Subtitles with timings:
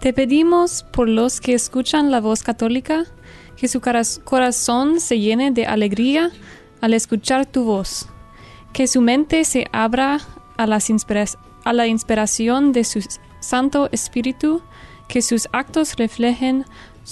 [0.00, 3.04] te pedimos por los que escuchan la voz católica,
[3.56, 6.30] que su corazón se llene de alegría
[6.80, 8.08] al escuchar tu voz,
[8.72, 10.20] que su mente se abra
[10.56, 10.66] a,
[11.72, 13.04] la inspiración de su
[13.40, 14.62] Santo Espíritu,
[15.08, 16.64] que sus actos reflejen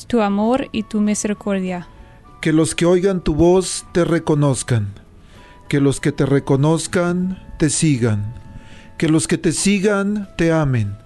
[0.07, 1.89] tu amor y tu misericordia.
[2.41, 4.95] Que los que oigan tu voz te reconozcan,
[5.69, 8.34] que los que te reconozcan te sigan,
[8.97, 11.06] que los que te sigan te amen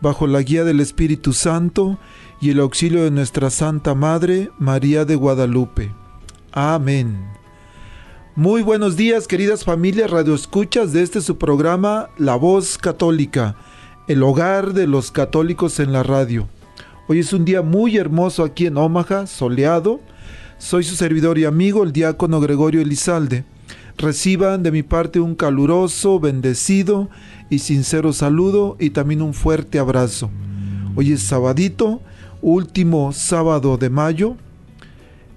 [0.00, 1.98] bajo la guía del Espíritu Santo,
[2.40, 5.92] y el auxilio de nuestra Santa Madre, María de Guadalupe.
[6.52, 7.36] Amén.
[8.34, 13.56] Muy buenos días, queridas familias radioescuchas de este su programa La Voz Católica,
[14.08, 16.46] el hogar de los católicos en la radio.
[17.08, 20.00] Hoy es un día muy hermoso aquí en Omaha, soleado.
[20.58, 23.44] Soy su servidor y amigo, el diácono Gregorio Elizalde.
[23.98, 27.08] Reciban de mi parte un caluroso, bendecido
[27.48, 30.30] y sincero saludo y también un fuerte abrazo.
[30.94, 32.02] Hoy es sabadito
[32.42, 34.36] último sábado de mayo.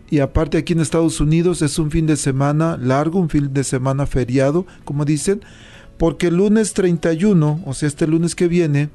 [0.09, 3.63] Y aparte aquí en Estados Unidos es un fin de semana largo, un fin de
[3.63, 5.41] semana feriado, como dicen,
[5.97, 8.89] porque el lunes 31, o sea, este lunes que viene,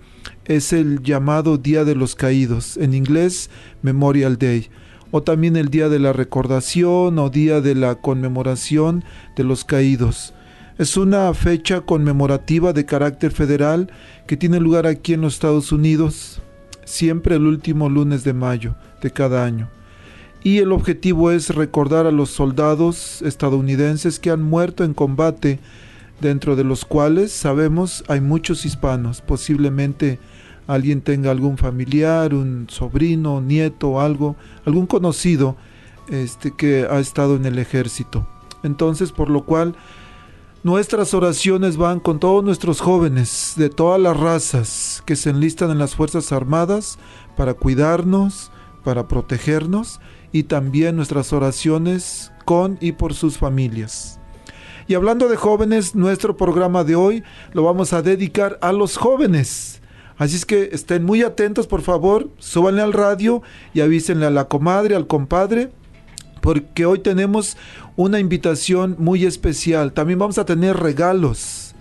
[0.45, 3.49] es el llamado Día de los Caídos, en inglés
[3.83, 4.71] Memorial Day,
[5.17, 9.05] o también el Día de la Recordación o Día de la Conmemoración
[9.37, 10.35] de los Caídos.
[10.77, 13.93] Es una fecha conmemorativa de carácter federal
[14.27, 16.43] que tiene lugar aquí en los Estados Unidos,
[16.85, 19.69] siempre el último lunes de mayo de cada año.
[20.43, 25.61] Y el objetivo es recordar a los soldados estadounidenses que han muerto en combate,
[26.21, 30.19] dentro de los cuales sabemos hay muchos hispanos, posiblemente
[30.67, 35.57] alguien tenga algún familiar, un sobrino, nieto, algo, algún conocido
[36.09, 38.27] este que ha estado en el ejército.
[38.63, 39.77] Entonces, por lo cual
[40.65, 45.79] Nuestras oraciones van con todos nuestros jóvenes de todas las razas que se enlistan en
[45.79, 46.99] las Fuerzas Armadas
[47.37, 48.51] para cuidarnos,
[48.83, 50.01] para protegernos
[50.33, 54.19] y también nuestras oraciones con y por sus familias.
[54.89, 59.83] Y hablando de jóvenes, nuestro programa de hoy lo vamos a dedicar a los jóvenes.
[60.17, 63.43] Así es que estén muy atentos, por favor, súbanle al radio
[63.73, 65.71] y avísenle a la comadre, al compadre,
[66.41, 67.57] porque hoy tenemos
[67.97, 69.93] una invitación muy especial.
[69.93, 71.75] También vamos a tener regalos.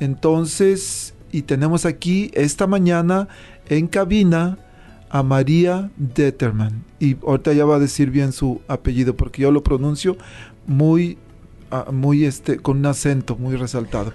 [0.00, 3.28] Entonces, y tenemos aquí esta mañana
[3.68, 4.58] en cabina
[5.10, 6.84] a María Detterman.
[6.98, 10.16] Y ahorita ya va a decir bien su apellido porque yo lo pronuncio
[10.66, 11.18] muy,
[11.92, 14.12] muy este, con un acento muy resaltado.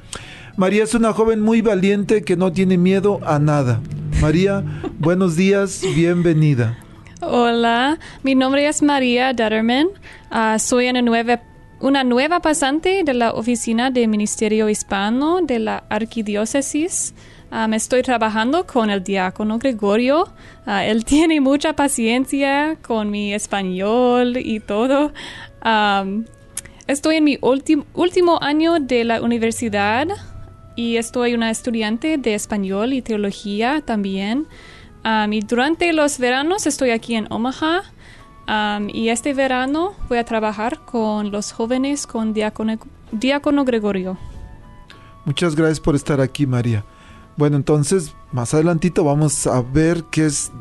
[0.56, 3.82] María es una joven muy valiente que no tiene miedo a nada.
[4.22, 4.64] María,
[5.00, 6.78] buenos días, bienvenida.
[7.22, 9.88] Hola, mi nombre es María Detterman.
[10.30, 17.14] Ah, soy una nueva, pasante de la oficina de Ministerio Hispano de la Arquidiócesis.
[17.50, 20.28] Ah, estoy trabajando con el diácono Gregorio.
[20.66, 25.14] Ah, él tiene mucha paciencia con mi español y todo.
[26.88, 30.08] Estoy en mi último año de la universidad
[30.76, 34.48] y estoy una estudiante de español y teología también.
[35.32, 37.84] Y durante los veranos estoy aquí en Omaha
[38.94, 42.78] y este verano voy a trabajar con los jóvenes con Diácono,
[43.12, 44.18] Diácono Gregorio.
[45.26, 46.84] Muchas gracias por estar aquí, María.
[47.38, 50.52] Bueno, entonces más adelantito vamos a ver qué es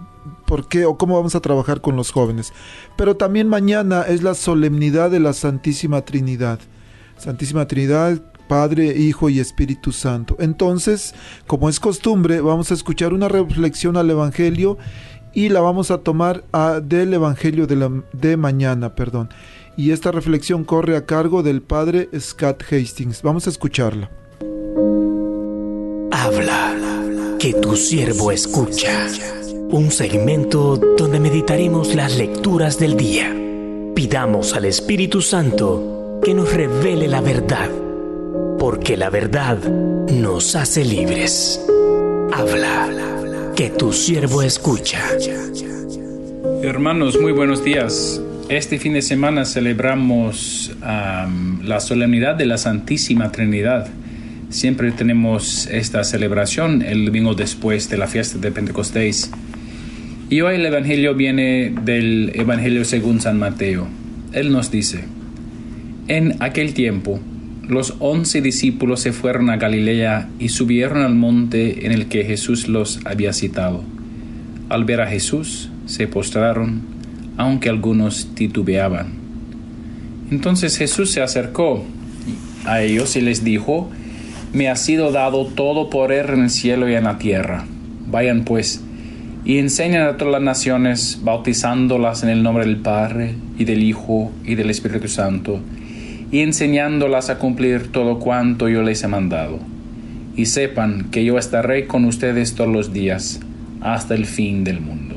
[0.53, 2.53] por qué o cómo vamos a trabajar con los jóvenes.
[2.99, 6.59] Pero también mañana es la solemnidad de la Santísima Trinidad.
[7.17, 10.37] Santísima Trinidad, Padre, Hijo y Espíritu Santo.
[10.39, 11.15] Entonces,
[11.47, 14.77] como es costumbre, vamos a escuchar una reflexión al Evangelio
[15.33, 16.45] y la vamos a tomar
[16.83, 19.31] del Evangelio de, de mañana, perdón.
[19.79, 23.23] Y esta reflexión corre a cargo del Padre Scott Hastings.
[23.23, 24.11] Vamos a escucharla.
[26.11, 26.75] Habla,
[27.39, 29.09] que tu siervo escucha.
[29.73, 33.35] Un segmento donde meditaremos las lecturas del día.
[33.95, 37.71] Pidamos al Espíritu Santo que nos revele la verdad,
[38.59, 39.57] porque la verdad
[40.11, 41.59] nos hace libres.
[42.35, 45.01] Habla, que tu siervo escucha.
[46.63, 48.21] Hermanos, muy buenos días.
[48.51, 53.89] Este fin de semana celebramos la solemnidad de la Santísima Trinidad.
[54.51, 59.31] Siempre tenemos esta celebración el domingo después de la fiesta de Pentecostés.
[60.33, 63.87] Y hoy el Evangelio viene del Evangelio según San Mateo.
[64.33, 65.05] Él nos dice,
[66.09, 67.21] en aquel tiempo,
[67.69, 72.67] los once discípulos se fueron a Galilea y subieron al monte en el que Jesús
[72.67, 73.85] los había citado.
[74.71, 76.81] Al ver a Jesús, se postraron,
[77.37, 79.13] aunque algunos titubeaban.
[80.31, 81.85] Entonces Jesús se acercó
[82.65, 83.91] a ellos y les dijo,
[84.55, 87.67] Me ha sido dado todo poder en el cielo y en la tierra.
[88.07, 88.83] Vayan pues,
[89.45, 94.31] y enseñan a todas las naciones, bautizándolas en el nombre del Padre y del Hijo
[94.45, 95.61] y del Espíritu Santo,
[96.31, 99.59] y enseñándolas a cumplir todo cuanto yo les he mandado.
[100.37, 103.41] Y sepan que yo estaré con ustedes todos los días,
[103.81, 105.17] hasta el fin del mundo.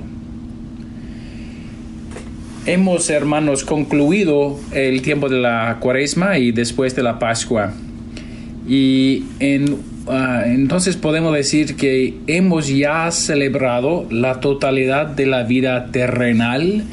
[2.66, 7.74] Hemos, hermanos, concluido el tiempo de la cuaresma y después de la Pascua.
[8.68, 15.88] Y en Ah, entonces podemos decir que hemos ya celebrado la totalidad de la vida
[15.92, 16.84] terrenal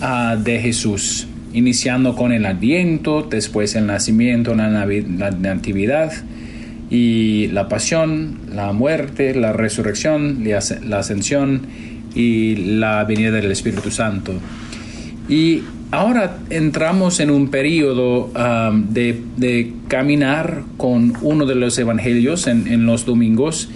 [0.00, 6.12] ah, de Jesús, iniciando con el adviento, después el nacimiento, la, la natividad
[6.90, 11.62] y la pasión, la muerte, la resurrección, la ascensión
[12.14, 14.32] y la venida del Espíritu Santo.
[15.28, 22.86] Y ahora entramos en un periodo um, de, caminar con uno de los evangelios en,
[22.86, 23.68] los domingos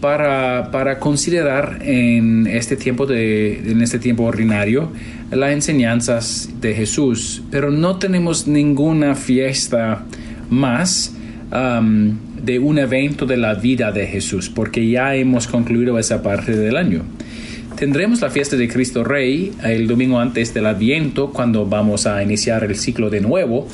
[0.00, 4.90] para, considerar en este tiempo de, en este tiempo ordinario
[5.30, 7.42] las enseñanzas de Jesús.
[7.52, 10.04] Pero no tenemos ninguna fiesta
[10.50, 11.14] más
[11.52, 16.56] um, de un evento de la vida de Jesús, porque ya hemos concluido esa parte
[16.56, 17.02] del año.
[17.80, 22.62] Tendremos la fiesta de Cristo Rey el domingo antes del Adviento, cuando vamos a iniciar
[22.62, 23.66] el ciclo de nuevo.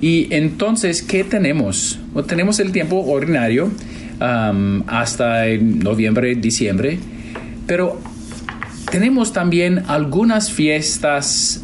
[0.00, 2.00] y entonces, ¿qué tenemos?
[2.26, 3.70] tenemos el tiempo ordinario
[4.86, 6.98] hasta noviembre, diciembre,
[7.66, 8.00] pero
[8.90, 11.62] tenemos también algunas fiestas,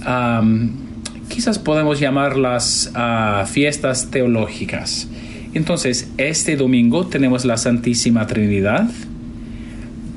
[1.31, 5.09] quizás podemos llamarlas uh, fiestas teológicas.
[5.55, 8.91] Entonces, este domingo tenemos la Santísima Trinidad,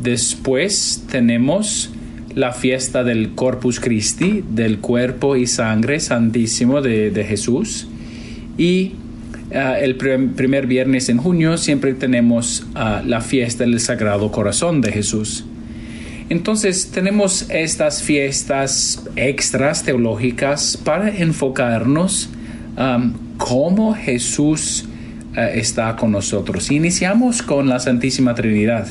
[0.06, 1.90] Después tenemos
[2.36, 7.88] la fiesta del Corpus Christi, del cuerpo y sangre santísimo de, Jesús.
[8.56, 8.92] Y
[9.52, 14.92] ah, el primer viernes en junio siempre tenemos ah, la fiesta del Sagrado Corazón de
[14.92, 15.44] Jesús.
[16.30, 22.30] Entonces tenemos estas fiestas extras teológicas para enfocarnos
[23.38, 24.86] cómo Jesús
[25.36, 26.70] ah, está con nosotros.
[26.70, 28.86] Iniciamos con la Santísima Trinidad.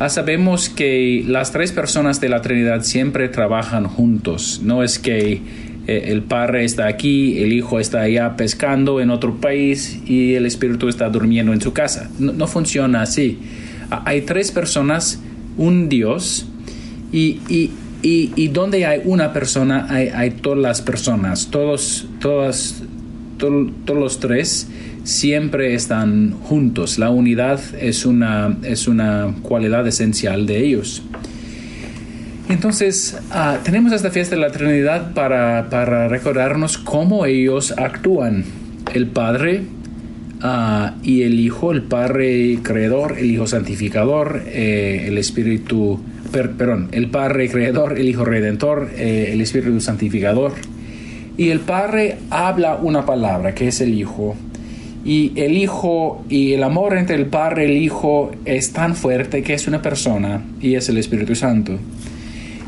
[0.00, 4.60] Ah, sabemos que las tres personas de la Trinidad siempre trabajan juntos.
[4.64, 5.40] No es que
[5.86, 10.46] eh, el Padre está aquí, el Hijo está allá pescando en otro país y el
[10.46, 12.10] Espíritu está durmiendo en su casa.
[12.18, 13.38] No, funciona así.
[13.90, 15.20] Ah, hay tres personas,
[15.56, 16.46] un Dios
[17.12, 17.70] y, y,
[18.02, 22.82] y, donde hay una persona hay, todas las personas, todos, todas,
[23.38, 24.66] todos los tres
[25.04, 26.98] siempre están juntos.
[26.98, 31.02] La unidad es una, es una cualidad esencial de ellos.
[32.48, 38.44] Entonces, ah, tenemos esta fiesta de la Trinidad para, recordarnos cómo ellos actúan.
[38.92, 39.62] El Padre
[40.42, 47.08] ah, y el Hijo, el Padre Creador, el Hijo Santificador, eh, el Espíritu, perdón, el
[47.08, 50.52] Padre Creador, el Hijo Redentor, eh, el Espíritu Santificador.
[51.36, 54.36] Y el Padre habla una palabra, que es el Hijo,
[55.04, 59.42] y el Hijo y el amor entre el Padre y el Hijo es tan fuerte
[59.42, 61.78] que es una persona y es el Espíritu Santo.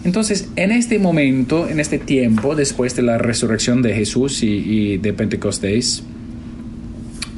[0.06, 5.12] Entonces, en este momento, en este tiempo, después de la resurrección de Jesús y, de
[5.12, 6.04] Pentecostés,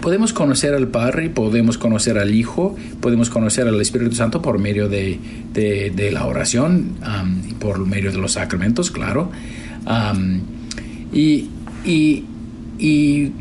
[0.02, 4.90] podemos conocer al Padre, podemos conocer al Hijo, podemos conocer al Espíritu Santo por medio
[4.90, 5.19] de,
[6.12, 6.97] la oración,
[7.49, 9.31] y por medio de los sacramentos, claro.
[11.11, 11.49] y,
[11.87, 13.33] y,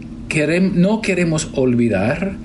[0.73, 2.35] no queremos olvidar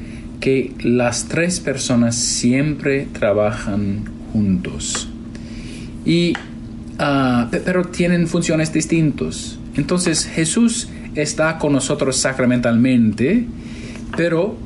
[0.40, 5.08] que las tres personas siempre trabajan juntos.
[6.04, 6.32] Y,
[6.98, 9.58] ah, pero tienen funciones distintas.
[9.76, 13.46] Entonces Jesús está con nosotros sacramentalmente,
[14.16, 14.56] pero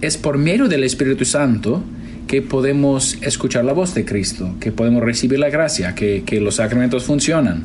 [0.00, 1.82] es por medio del Espíritu Santo
[2.26, 7.04] que podemos escuchar la voz de Cristo, que podemos recibir la gracia, que, los sacramentos
[7.04, 7.64] funcionan.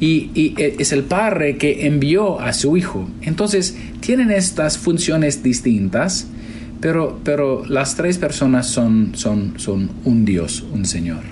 [0.00, 3.08] Y, y, e, es el Padre que envió a su Hijo.
[3.22, 6.26] Entonces, tienen estas funciones distintas,
[6.80, 11.22] pero, pero las tres personas son, son, son un Dios, un Señor.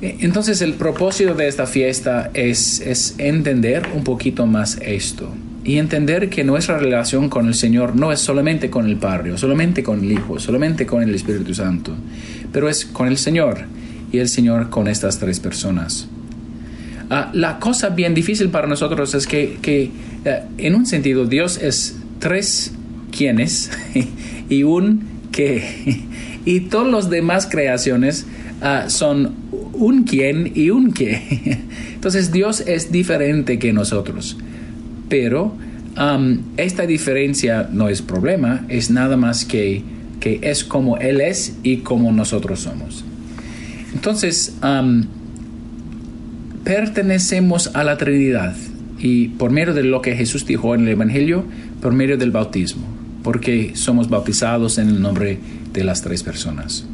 [0.00, 5.28] E, entonces el propósito de esta fiesta es, es entender un poquito más esto
[5.64, 9.82] y entender que nuestra relación con el Señor no es solamente con el Padre, solamente
[9.82, 11.94] con el Hijo, solamente con el Espíritu Santo,
[12.52, 13.64] pero es con el Señor
[14.12, 16.08] y el Señor con estas tres personas.
[17.10, 19.90] Ah, la cosa bien difícil para nosotros es que, que
[20.24, 22.72] eh, en un sentido Dios es tres
[23.16, 23.70] quienes
[24.48, 26.02] y un qué.
[26.46, 28.26] Y todas las demás creaciones
[28.60, 29.32] ah, son
[29.72, 31.62] un quién y un qué.
[31.94, 34.36] Entonces Dios es diferente que nosotros
[35.08, 35.54] pero
[36.56, 39.82] esta diferencia no es problema, es nada más que,
[40.18, 43.04] que es como Él es y como nosotros somos.
[43.92, 44.54] Entonces,
[46.64, 48.56] pertenecemos a la Trinidad
[48.98, 51.44] y por medio de lo que Jesús dijo en el Evangelio,
[51.80, 52.86] por medio del bautismo,
[53.22, 55.38] porque somos bautizados en el nombre
[55.72, 56.86] de las tres personas.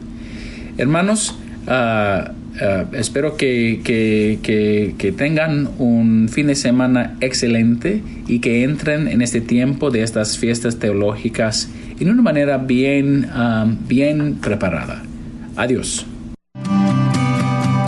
[0.76, 1.36] Hermanos,
[1.66, 9.22] uh, eh, espero que, que, tengan un fin de semana excelente y que entren en
[9.22, 11.68] este tiempo de estas fiestas teológicas
[12.00, 15.02] en una manera bien, ah, bien preparada.
[15.56, 16.06] Adiós.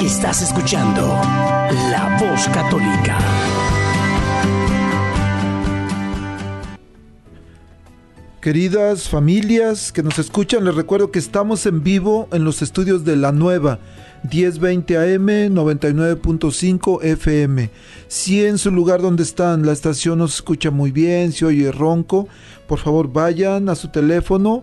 [0.01, 1.19] Estás escuchando
[1.73, 3.19] La Voz Católica.
[8.43, 13.17] Queridas familias que nos escuchan, les recuerdo que estamos en vivo en los estudios de
[13.17, 13.79] La Nueva
[14.31, 17.71] 1020 AM, 99.5 FM.
[18.07, 21.73] Si en su lugar donde están la estación no se escucha muy bien, si oye
[21.73, 22.29] ronco,
[22.69, 24.63] por favor vayan a su teléfono,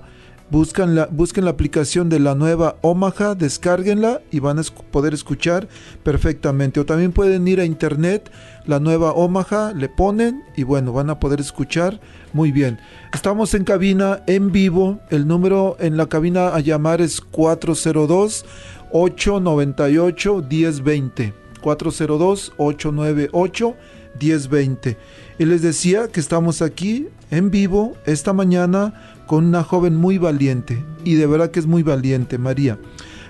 [0.50, 5.68] buscan la, busquen la aplicación de la nueva Omaha, descárguenla y van a poder escuchar
[6.04, 6.80] perfectamente.
[6.80, 8.32] O también pueden ir a internet,
[8.66, 12.00] la nueva Omaha, le ponen y bueno, van a poder escuchar
[12.34, 12.80] muy bien.
[13.14, 18.46] Estamos en cabina en vivo, el número en la cabina a llamar es 402
[18.92, 21.34] 898 1020.
[21.62, 23.76] 402 898
[24.20, 24.98] 1020.
[25.38, 30.84] Y les decía que estamos aquí en vivo esta mañana con una joven muy valiente.
[31.04, 32.80] Y de verdad que es muy valiente, María.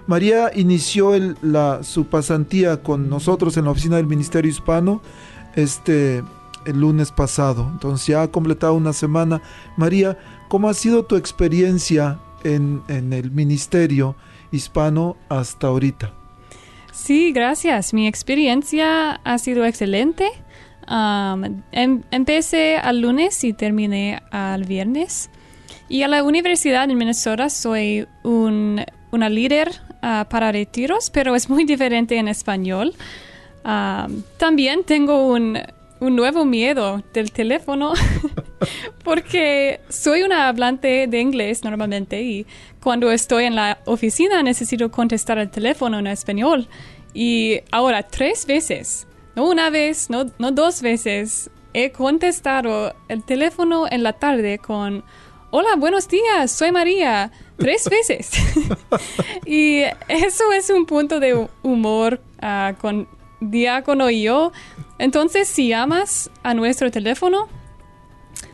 [0.08, 5.01] María inició la, su pasantía con nosotros en la oficina del Ministerio Hispano
[5.58, 6.24] este,
[6.65, 7.68] el lunes pasado.
[7.74, 9.41] Entonces ya ha completado una semana.
[9.75, 14.15] María, ¿cómo ha sido tu experiencia en, el ministerio?
[14.51, 16.13] hispano hasta ahorita.
[16.94, 17.94] Sí, gracias.
[17.94, 20.29] Mi experiencia ha sido excelente.
[20.88, 25.29] Em, empecé al lunes y terminé al viernes.
[25.89, 29.72] Y a la universidad en Minnesota soy un, una líder
[30.03, 32.93] ah, para retiros, pero es muy diferente en español.
[34.38, 35.58] también tengo un,
[36.00, 37.93] un nuevo miedo del teléfono
[39.03, 42.46] porque soy una hablante de inglés normalmente y
[42.81, 46.67] cuando estoy en la oficina necesito contestar el teléfono en español.
[47.13, 53.88] Y ahora tres veces, no una vez, no, no dos veces, he contestado el teléfono
[53.89, 55.03] en la tarde con,
[55.51, 58.32] hola, buenos días, soy María, tres veces.
[59.46, 63.08] y eso es un punto de humor uh, con
[63.41, 64.51] Diácono y yo.
[64.98, 67.48] Entonces, si llamas a nuestro teléfono,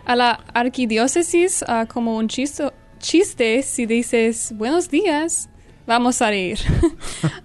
[0.06, 5.50] a la arquidiócesis, uh, como un chiste, chiste si dices buenos días,
[5.86, 6.60] vamos a ir.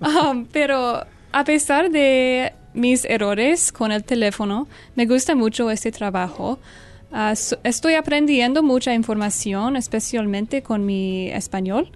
[0.01, 6.59] Um, pero a pesar de mis errores con el teléfono, me gusta mucho este trabajo.
[7.13, 11.91] Uh, estoy aprendiendo mucha información, especialmente con mi español.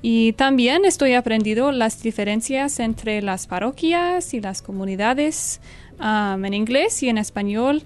[0.00, 5.60] Y también estoy aprendiendo las diferencias entre las parroquias y las comunidades
[5.98, 7.82] um, en inglés y en español.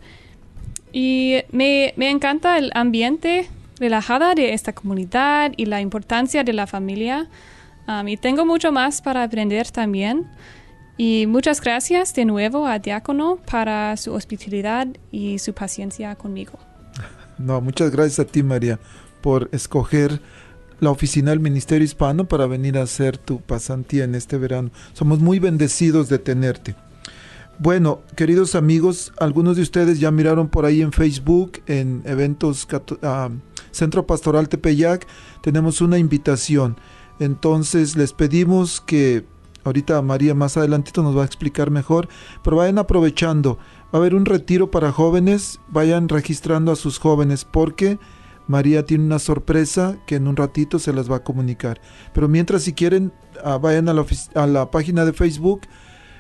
[0.93, 6.67] Y me, me encanta el ambiente relajada de esta comunidad y la importancia de la
[6.67, 7.29] familia.
[7.87, 10.27] Um, y tengo mucho más para aprender también.
[10.97, 16.68] Y muchas gracias de nuevo a Diácono para su hospitalidad y su paciencia conmigo.
[17.39, 18.81] No, muchas gracias a ti, María,
[19.21, 20.21] por escoger
[20.81, 24.71] la oficina del Ministerio Hispano para venir a hacer tu pasantía en este verano.
[24.93, 26.77] Somos muy bendecidos de tenerte.
[27.61, 33.33] Bueno, queridos amigos, algunos de ustedes ya miraron por ahí en Facebook, en eventos uh,
[33.73, 35.07] Centro Pastoral Tepeyac,
[35.43, 36.77] tenemos una invitación.
[37.19, 39.25] Entonces les pedimos que,
[39.65, 42.09] ahorita María más adelantito nos va a explicar mejor,
[42.45, 43.59] pero vayan aprovechando.
[43.93, 47.99] Va a haber un retiro para jóvenes, vayan registrando a sus jóvenes porque
[48.47, 51.81] María tiene una sorpresa que en un ratito se las va a comunicar.
[52.13, 53.13] Pero mientras si quieren,
[53.45, 54.05] uh, vayan a la,
[54.35, 55.63] a la página de Facebook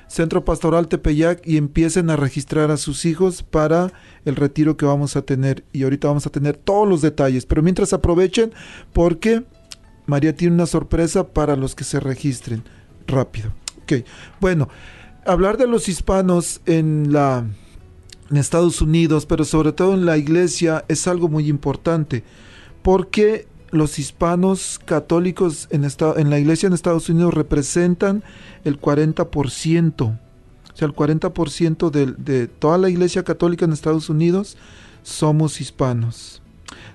[0.08, 3.92] Centro Pastoral Tepeyac y empiecen a registrar a sus hijos para
[4.24, 5.64] el retiro que vamos a tener.
[5.72, 7.46] Y ahorita vamos a tener todos los detalles.
[7.46, 8.52] Pero mientras aprovechen
[8.92, 9.44] porque
[10.06, 12.64] María tiene una sorpresa para los que se registren.
[13.06, 13.52] Rápido.
[13.82, 14.04] Ok.
[14.40, 14.68] Bueno,
[15.28, 17.44] hablar de los hispanos en la
[18.30, 22.24] Estados Unidos, pero sobre todo en la iglesia, es algo muy importante.
[22.82, 25.82] Porque los hispanos católicos en,
[26.30, 28.22] la iglesia en Estados Unidos representan
[28.64, 30.02] el 40%.
[30.02, 34.56] O sea, el 40% de, de toda la iglesia católica en Estados Unidos
[35.02, 36.42] somos hispanos.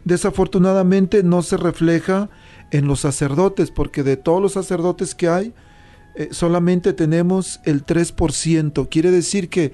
[0.06, 2.30] Desafortunadamente no se refleja
[2.72, 5.54] en los sacerdotes, porque de todos los sacerdotes que hay,
[6.15, 8.88] eh, solamente tenemos el 3%.
[8.89, 9.74] Quiere decir que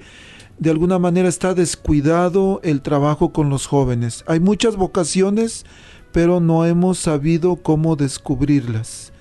[0.58, 4.24] de alguna manera está descuidado el trabajo con los jóvenes.
[4.26, 5.64] Hay muchas vocaciones,
[6.12, 9.12] pero no hemos sabido cómo descubrirlas.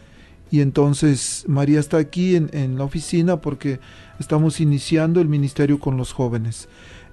[0.51, 3.79] Y entonces María está aquí en, la oficina porque
[4.19, 6.67] estamos iniciando el ministerio con los jóvenes.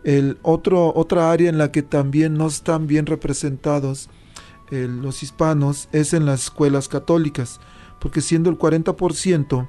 [0.05, 4.09] El otro, otra área en la que también no están bien representados
[4.71, 7.61] los hispanos es en las escuelas católicas,
[8.01, 9.69] porque siendo el 40%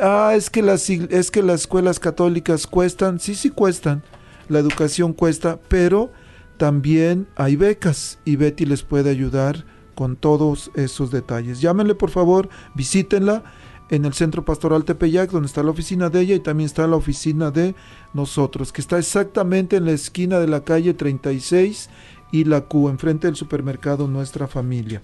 [0.00, 4.02] Ah, es que, las, es que las escuelas católicas cuestan, sí, sí cuestan,
[4.48, 6.10] la educación cuesta, pero
[6.58, 11.60] también hay becas y Betty les puede ayudar con todos esos detalles.
[11.60, 13.44] Llámenle por favor, visítenla
[13.90, 16.96] en el Centro Pastoral Tepeyac, donde está la oficina de ella y también está la
[16.96, 17.74] oficina de
[18.14, 21.88] nosotros, que está exactamente en la esquina de la calle 36
[22.32, 25.02] y la Q, enfrente del supermercado Nuestra Familia.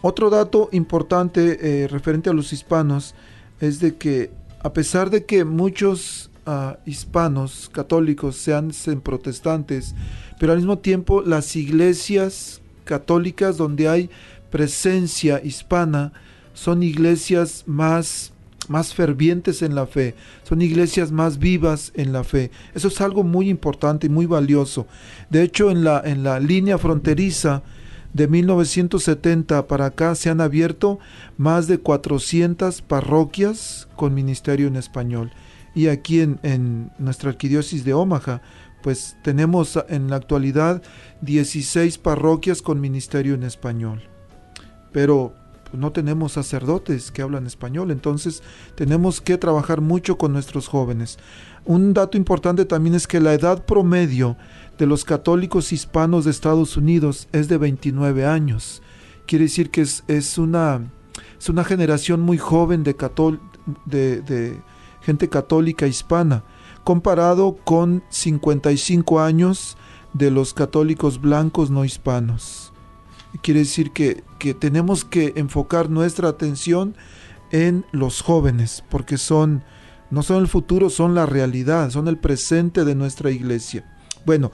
[0.00, 3.14] Otro dato importante eh, referente a los hispanos
[3.60, 8.72] es de que a pesar de que muchos ah, hispanos católicos sean,
[9.02, 9.94] protestantes,
[10.38, 14.10] pero al mismo tiempo las iglesias católicas donde hay
[14.50, 16.12] presencia hispana
[16.54, 18.32] son iglesias más
[18.68, 22.52] más fervientes en la fe, son iglesias más vivas en la fe.
[22.74, 24.86] Eso es algo muy importante y muy valioso.
[25.30, 27.64] De hecho, en la, en la línea fronteriza
[28.12, 30.98] de 1970 para acá se han abierto
[31.38, 35.32] más de 400 parroquias con ministerio en español.
[35.74, 38.42] Y aquí en, nuestra arquidiócesis de Omaha,
[38.82, 40.82] pues tenemos en la actualidad
[41.22, 44.02] 16 parroquias con ministerio en español.
[44.92, 45.34] Pero
[45.72, 48.42] no tenemos sacerdotes que hablan español, entonces
[48.74, 51.18] tenemos que trabajar mucho con nuestros jóvenes.
[51.64, 54.36] Un dato importante también es que la edad promedio
[54.78, 58.82] de los católicos hispanos de Estados Unidos es de 29 años.
[59.26, 60.90] Quiere decir que es, una,
[61.38, 62.96] es una generación muy joven de,
[63.86, 64.60] de, de
[65.02, 66.44] gente católica hispana,
[66.84, 69.76] comparado con 55 años
[70.12, 72.71] de los católicos blancos no hispanos.
[73.40, 76.94] Quiere decir que, que, tenemos que enfocar nuestra atención
[77.50, 79.62] en los jóvenes, porque son,
[80.10, 83.84] no son el futuro, son la realidad, son el presente de nuestra iglesia.
[84.26, 84.52] Bueno,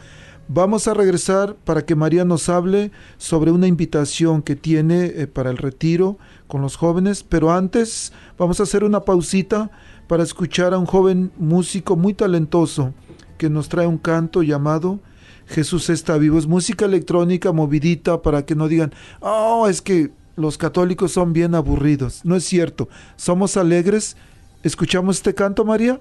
[0.48, 5.50] vamos a regresar para que María nos hable sobre una invitación que tiene eh, para
[5.50, 9.70] el retiro con los jóvenes, pero antes vamos a hacer una pausita
[10.06, 12.94] para escuchar a un joven músico muy talentoso
[13.36, 15.00] que nos trae un canto llamado
[15.48, 16.38] Jesús está vivo.
[16.38, 21.54] Es música electrónica movidita para que no digan, oh, es que los católicos son bien
[21.54, 22.24] aburridos.
[22.24, 24.16] No es cierto, somos alegres.
[24.62, 26.00] ¿Escuchamos este canto, María?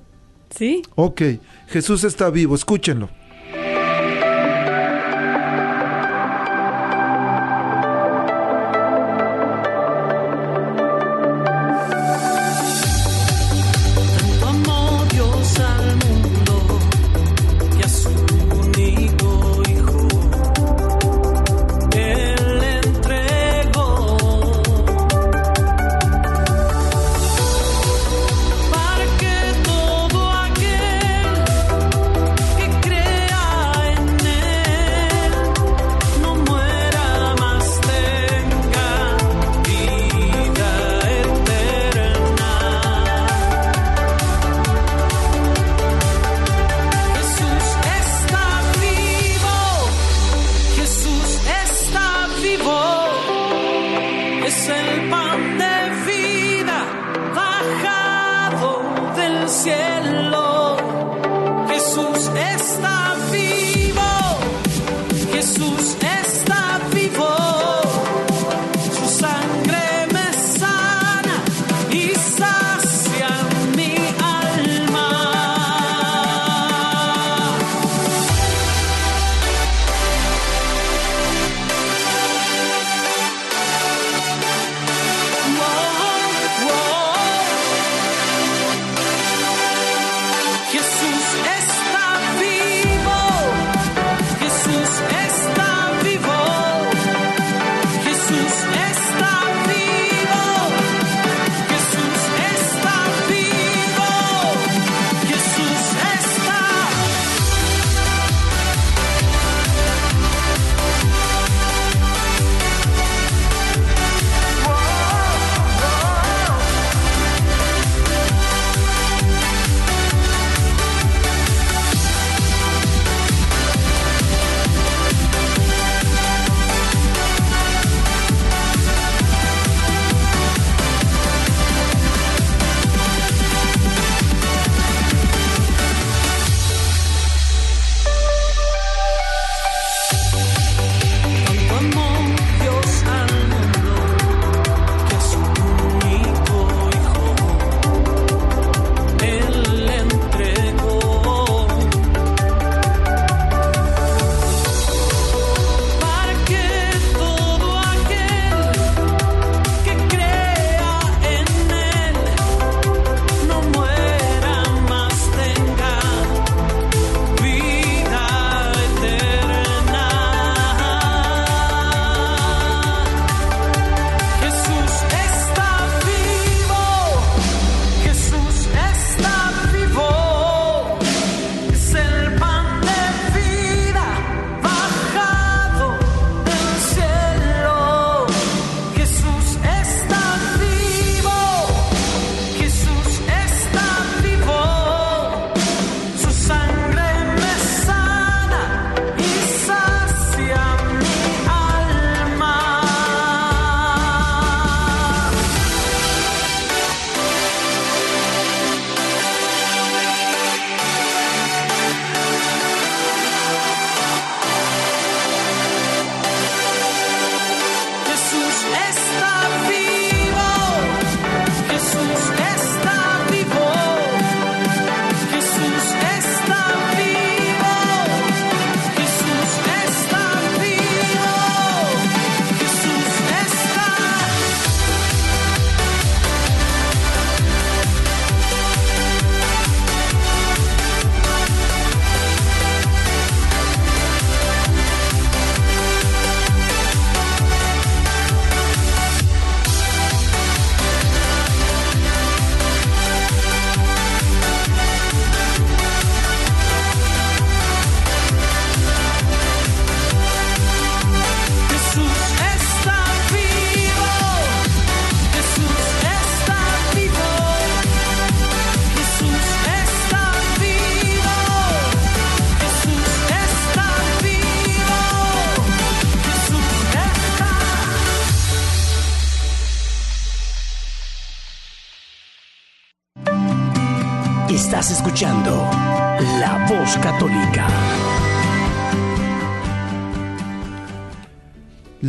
[0.50, 0.84] Sí.
[0.96, 1.22] Ok,
[1.68, 3.10] Jesús está vivo, escúchenlo.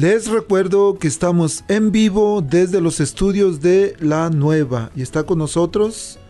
[0.01, 5.39] Les recuerdo que estamos en vivo desde los estudios de La Nueva y está con
[5.39, 6.21] nosotros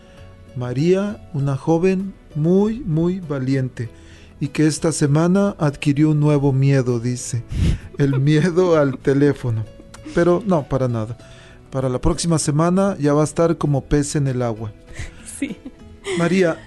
[0.55, 3.91] María, una joven muy, muy valiente
[4.39, 7.43] y que esta semana adquirió un nuevo miedo, dice,
[7.99, 9.63] el miedo al teléfono.
[10.15, 11.15] Pero no, para nada.
[11.69, 14.73] Para la próxima semana ya va a estar como pez en el agua.
[15.37, 15.57] Sí.
[16.17, 16.57] María,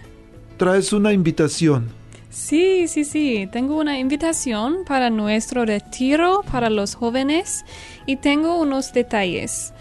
[0.57, 1.89] traes una invitación.
[2.33, 3.47] Sí, sí, sí.
[3.53, 7.63] Tengo una invitación para nuestro retiro para los jóvenes
[8.07, 9.75] y tengo unos detalles.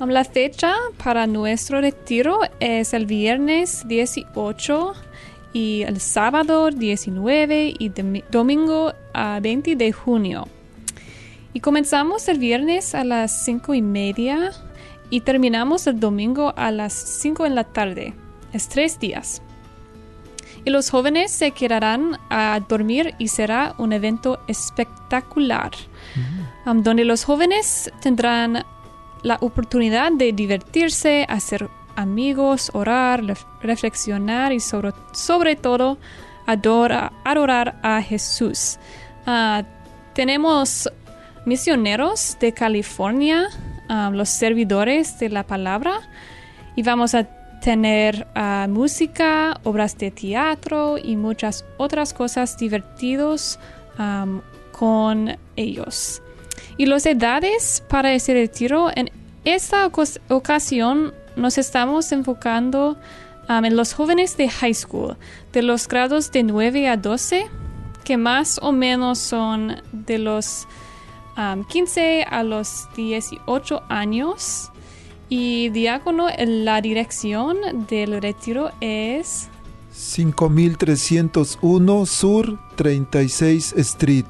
[0.00, 0.72] Um, La fecha
[1.04, 4.94] para nuestro retiro es el viernes 18
[5.52, 10.48] y el sábado 19 y domi- domingo a 20 de junio.
[11.52, 14.52] Y comenzamos el viernes a las 5 y media
[15.10, 18.14] y terminamos el domingo a las 5 en la tarde.
[18.54, 19.42] Es tres días.
[20.64, 25.72] Y los jóvenes se quedarán a dormir y será un evento espectacular,
[26.66, 28.64] um, donde los jóvenes tendrán
[29.22, 35.98] la oportunidad de divertirse, hacer amigos, orar, ref- reflexionar y sobre, sobre todo
[36.46, 38.78] adora- adorar a Jesús.
[39.26, 39.62] Ah,
[40.14, 40.88] tenemos
[41.44, 43.48] misioneros de California,
[43.88, 46.00] ah, los servidores de la palabra,
[46.76, 47.26] y vamos a
[47.62, 53.58] tener ah, música, obras de teatro y muchas otras cosas divertidos
[53.96, 56.20] am, con ellos.
[56.76, 59.10] Y las edades para ese retiro, en
[59.44, 62.96] esta ocas- ocasión nos estamos enfocando
[63.48, 65.16] en los jóvenes de high school,
[65.52, 67.46] de los grados de 9 a 12,
[68.02, 70.66] que más o menos son de los
[71.36, 74.71] am, 15 a los 18 años.
[75.28, 79.48] Y diácono, la dirección del retiro es
[79.92, 84.26] 5301 Sur 36 Street.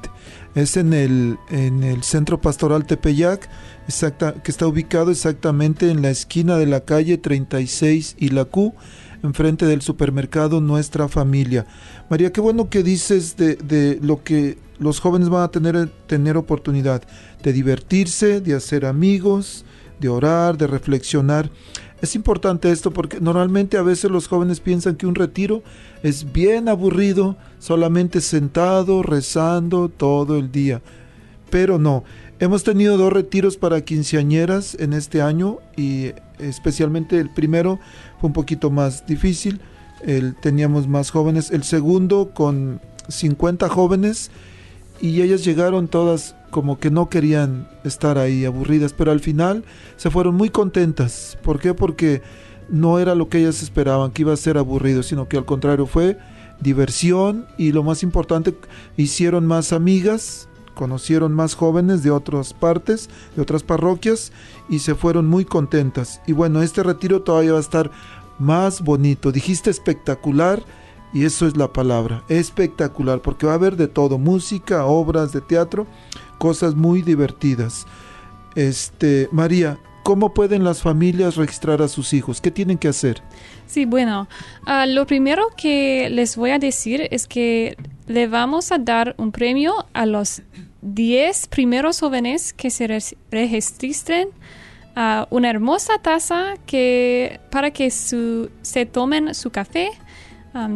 [0.55, 3.49] Es en el, en el Centro Pastoral Tepeyac,
[3.87, 8.73] que está ubicado exactamente en la esquina de la calle 36 y la Q,
[9.23, 11.65] enfrente del supermercado Nuestra Familia.
[12.09, 16.37] María, qué bueno que dices de, de lo que los jóvenes van a tener, tener
[16.37, 17.03] oportunidad
[17.41, 19.65] de divertirse, de hacer amigos,
[19.99, 21.49] de orar, de reflexionar.
[22.01, 25.63] Es importante esto porque normalmente a veces los jóvenes piensan que un retiro
[26.03, 30.81] es bien aburrido, solamente sentado, rezando todo el día.
[31.49, 32.03] Pero no,
[32.39, 37.79] hemos tenido dos retiros para quinceañeras en este año y especialmente el primero
[38.19, 39.61] fue un poquito más difícil,
[40.41, 44.29] teníamos más jóvenes, el segundo con 50 jóvenes
[44.99, 49.65] y ellas llegaron todas como que no querían estar ahí aburridas, pero al final
[49.97, 51.35] se fueron muy contentas.
[51.41, 51.73] ¿Por qué?
[51.73, 52.21] Porque
[52.69, 55.87] no era lo que ellas esperaban, que iba a ser aburrido, sino que al contrario
[55.87, 56.19] fue
[56.61, 58.55] diversión y lo más importante,
[58.97, 64.31] hicieron más amigas, conocieron más jóvenes de otras partes, de otras parroquias
[64.69, 66.21] y se fueron muy contentas.
[66.27, 67.89] Y bueno, este retiro todavía va a estar
[68.37, 69.31] más bonito.
[69.31, 70.61] Dijiste espectacular
[71.13, 75.41] y eso es la palabra, espectacular, porque va a haber de todo, música, obras de
[75.41, 75.85] teatro,
[76.43, 77.85] cosas muy divertidas.
[78.55, 82.41] Este, María, ¿cómo pueden las familias registrar a sus hijos?
[82.41, 83.21] ¿Qué tienen que hacer?
[83.65, 84.27] Sí, bueno,
[84.65, 87.77] ah, lo primero que les voy a decir es que
[88.07, 90.41] le vamos a dar un premio a los
[90.81, 92.87] 10 primeros jóvenes que se
[93.31, 94.27] registren
[94.95, 99.91] a una hermosa taza que, para que su- se tomen su café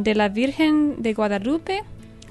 [0.06, 1.84] de la Virgen de Guadalupe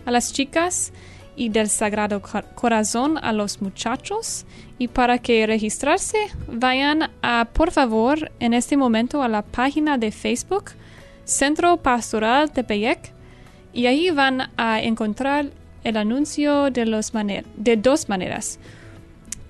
[0.07, 0.91] a las chicas
[1.37, 4.47] y del Sagrado Cor- Corazón a los muchachos.
[4.79, 6.19] Y para que registrarse,
[6.51, 10.73] vayan a, por favor, en este momento a la página de Facebook
[11.25, 13.13] Centro Pastoral Tepeyec
[13.73, 15.47] y ahí van a encontrar
[15.85, 18.59] el anuncio de, los de dos maneras.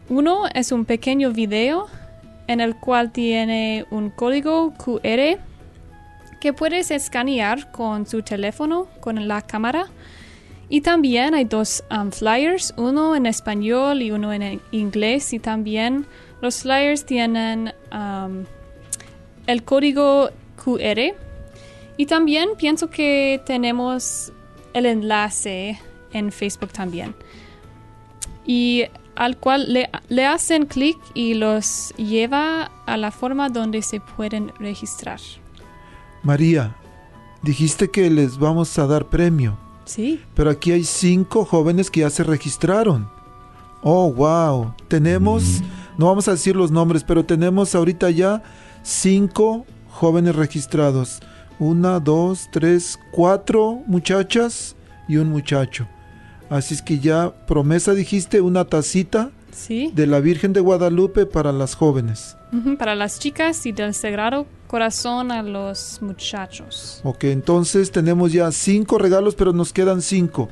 [0.08, 1.86] Uno es un pequeño video
[2.46, 5.38] en el cual tiene un código QR
[6.40, 9.86] que puedes escanear con su teléfono, con la cámara.
[10.68, 15.32] Y también hay dos um, flyers, uno en español y uno en en inglés.
[15.32, 16.06] Y también
[16.40, 18.44] los flyers tienen um,
[19.46, 20.30] el código
[20.62, 21.14] QR.
[21.96, 24.32] Y también pienso que tenemos
[24.72, 25.80] el enlace
[26.12, 27.14] en Facebook también.
[28.44, 34.00] Y al cual le, le hacen clic y los lleva a la forma donde se
[34.00, 35.20] pueden registrar.
[36.22, 36.76] María,
[37.42, 40.20] dijiste que les vamos a dar premio, Sí.
[40.34, 43.08] pero aquí hay cinco jóvenes que ya se registraron.
[43.82, 44.74] Oh, wow.
[44.88, 45.62] Tenemos,
[45.96, 48.42] no vamos a decir los nombres, pero tenemos ahorita ya
[48.82, 51.20] cinco jóvenes registrados.
[51.58, 54.76] una, dos, tres, cuatro muchachas
[55.08, 55.86] y un muchacho.
[56.50, 59.90] Así es que ya promesa dijiste una tacita Sí.
[59.94, 62.36] de la Virgen de Guadalupe para las jóvenes.
[62.78, 67.00] Para las chicas y del Sagrado Corazón a los muchachos.
[67.04, 70.48] Ok, entonces tenemos ya cinco regalos, pero nos quedan cinco.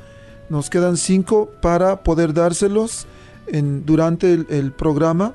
[0.49, 3.07] Nos quedan cinco para poder dárselos
[3.47, 5.35] en, durante el, el programa.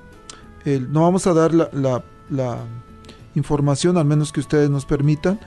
[0.66, 2.58] El- no vamos a dar la, la- la
[3.36, 5.40] información, al menos que ustedes nos permitan,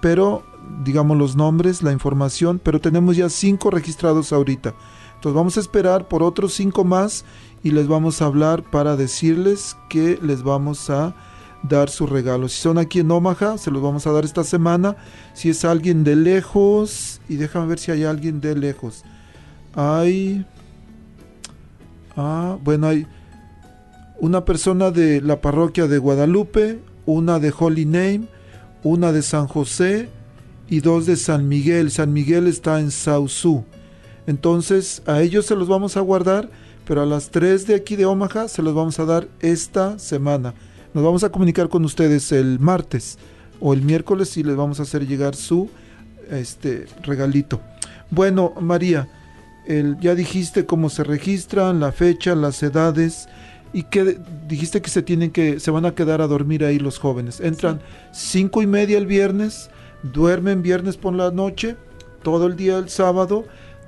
[0.00, 0.42] pero
[0.84, 4.74] digamos los nombres, la información, pero tenemos ya cinco registrados ahorita.
[5.16, 7.24] Entonces vamos a esperar por otros cinco más
[7.62, 11.14] y les vamos a hablar para decirles que les vamos a
[11.62, 12.52] dar sus regalos.
[12.52, 14.96] Si son aquí en Omaha, se los vamos a dar esta semana.
[15.34, 19.04] Si es alguien de lejos, y déjame ver si hay alguien de lejos.
[19.74, 20.46] Hay...
[22.16, 23.06] Ah, bueno, hay
[24.18, 28.22] una persona de la parroquia de Guadalupe, una de Holy Name,
[28.82, 30.08] una de San José
[30.68, 31.90] y dos de San Miguel.
[31.90, 33.64] San Miguel está en Sausú.
[34.26, 36.50] Entonces a ellos se los vamos a guardar,
[36.90, 40.54] pero a las tres de aquí de Omaha se los vamos a dar esta semana.
[40.92, 43.16] Nos vamos a comunicar con ustedes el martes
[43.60, 45.70] o el miércoles y les vamos a hacer llegar su
[46.32, 47.60] este regalito.
[48.10, 49.08] Bueno, María,
[49.68, 53.28] el- ya dijiste cómo se registran, la fecha, las edades
[53.72, 56.98] y que dijiste que se tienen que se van a quedar a dormir ahí los
[56.98, 57.38] jóvenes.
[57.38, 57.80] Entran
[58.12, 59.70] cinco y media el viernes,
[60.02, 61.76] duermen viernes por la noche,
[62.24, 63.44] todo el día el sábado,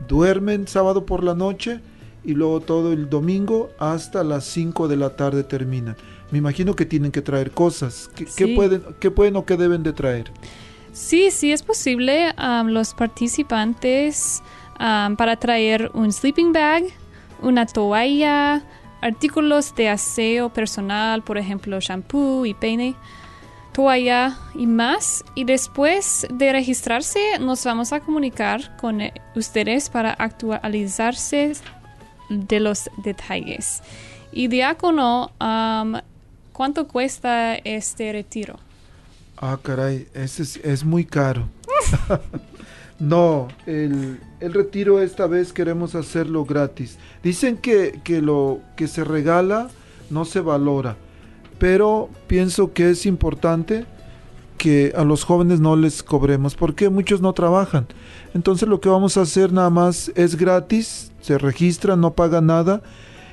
[0.06, 1.80] duermen sábado por la noche
[2.24, 5.96] y luego todo el domingo hasta las 5 de la tarde terminan.
[6.30, 8.08] Me imagino que tienen que traer cosas.
[8.14, 8.54] ¿Qué, qué Sí.
[8.54, 10.30] pueden, qué pueden o qué deben de traer?
[10.92, 12.32] Sí, sí es posible.
[12.36, 14.42] am, los participantes
[14.78, 16.84] am, para traer un sleeping bag,
[17.42, 18.62] una toalla,
[19.00, 22.94] artículos de aseo personal, por ejemplo, shampoo y peine,
[23.72, 25.24] toalla y más.
[25.34, 31.52] Y después de registrarse, nos vamos a comunicar con eh, ustedes para actualizarse
[32.32, 33.82] de los detalles.
[34.32, 36.00] Y diácono, am,
[36.52, 38.58] ¿cuánto cuesta este retiro?
[39.36, 41.48] Ah, caray, ese es, es muy caro.
[42.98, 46.98] no, el, el retiro esta vez queremos hacerlo gratis.
[47.22, 49.68] Dicen que, que lo que se regala
[50.10, 50.96] no se valora,
[51.58, 53.86] pero pienso que es importante
[54.62, 57.88] que a los jóvenes no les cobremos, porque muchos no trabajan.
[58.32, 62.80] Entonces lo que vamos a hacer nada más es gratis, se registran, no pagan nada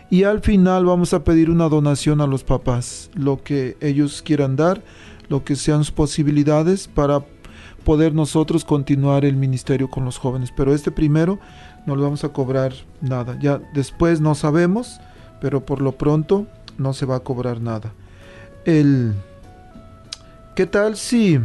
[0.10, 4.56] y al final vamos a pedir una donación a los papás, lo que ellos quieran
[4.56, 4.82] dar,
[5.28, 7.24] lo que sean sus posibilidades para
[7.84, 10.52] poder nosotros continuar el ministerio con los jóvenes.
[10.58, 11.38] Pero este primero
[11.86, 13.38] no le vamos a cobrar nada.
[13.40, 15.00] Ya después no sabemos,
[15.42, 16.48] pero por lo pronto
[16.80, 17.94] no se va a cobrar nada.
[18.66, 19.14] El
[20.60, 21.40] ¿Qué tal si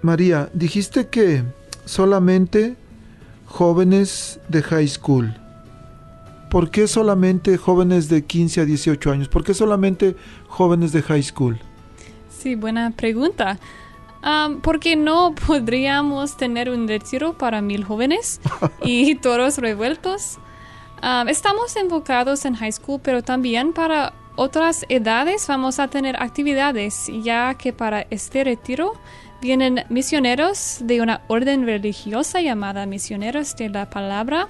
[0.00, 1.44] María, dijiste que
[1.84, 2.76] solamente
[3.44, 5.34] jóvenes de high school.
[6.50, 9.28] ¿Por qué solamente jóvenes de 15 a 18 años?
[9.28, 10.16] ¿Por qué solamente
[10.48, 11.60] jóvenes de high school?
[12.30, 13.58] Sí, buena pregunta.
[14.62, 18.40] ¿Por qué no podríamos tener un retiro para mil jóvenes
[18.82, 20.38] y todos revueltos?
[21.02, 27.10] Am, estamos enfocados en high school, pero también para otras edades vamos a tener actividades,
[27.22, 28.94] ya que para este retiro
[29.42, 34.48] vienen misioneros de una orden religiosa llamada Misioneros de la Palabra,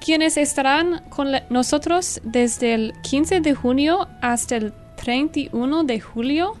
[0.00, 6.54] quienes estarán con nosotros desde el 15 de junio hasta el 31 de julio,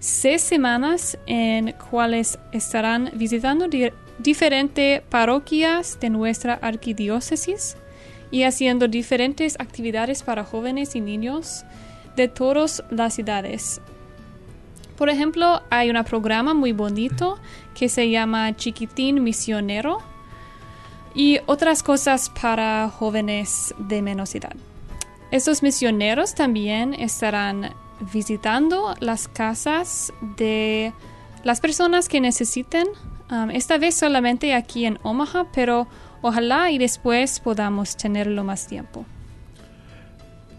[0.00, 7.76] seis semanas en cuales estarán visitando di- diferentes parroquias de nuestra arquidiócesis
[8.30, 11.64] y haciendo diferentes actividades para jóvenes y niños
[12.16, 13.80] de todas las edades.
[14.96, 17.38] Por ejemplo, hay un programa muy bonito
[17.74, 19.98] que se llama Chiquitín Misionero
[21.14, 24.54] y otras cosas para jóvenes de menos edad.
[25.30, 27.74] Estos misioneros también estarán
[28.12, 30.92] visitando las casas de
[31.44, 32.86] las personas que necesiten,
[33.30, 35.86] um, esta vez solamente aquí en Omaha, pero
[36.22, 39.04] ojalá y después podamos tenerlo más tiempo.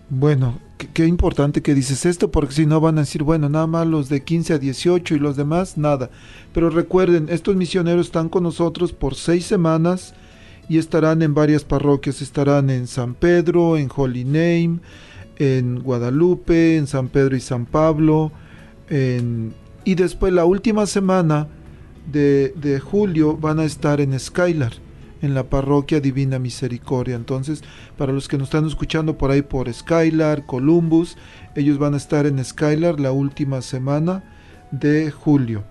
[0.10, 0.60] Bueno,
[0.94, 4.10] qué, importante que dices esto, porque si no van a decir, bueno, nada más los
[4.10, 6.10] de 15 a 18 y los demás, nada.
[6.54, 10.14] Pero recuerden, estos misioneros están con nosotros por seis semanas
[10.68, 12.22] y estarán en varias parroquias.
[12.22, 14.80] Estarán en San Pedro, en Holy Name,
[15.38, 18.32] en Guadalupe, en San Pedro y San Pablo.
[18.90, 21.48] en- y después la última semana
[22.12, 24.74] de, de julio van a estar en Skylar,
[25.22, 27.16] en la parroquia Divina Misericordia.
[27.16, 27.64] Entonces,
[27.98, 31.18] para los que nos están escuchando por ahí por Skylar, Columbus,
[31.56, 34.24] ellos van a estar en Skylar la última semana
[34.72, 35.64] de julio.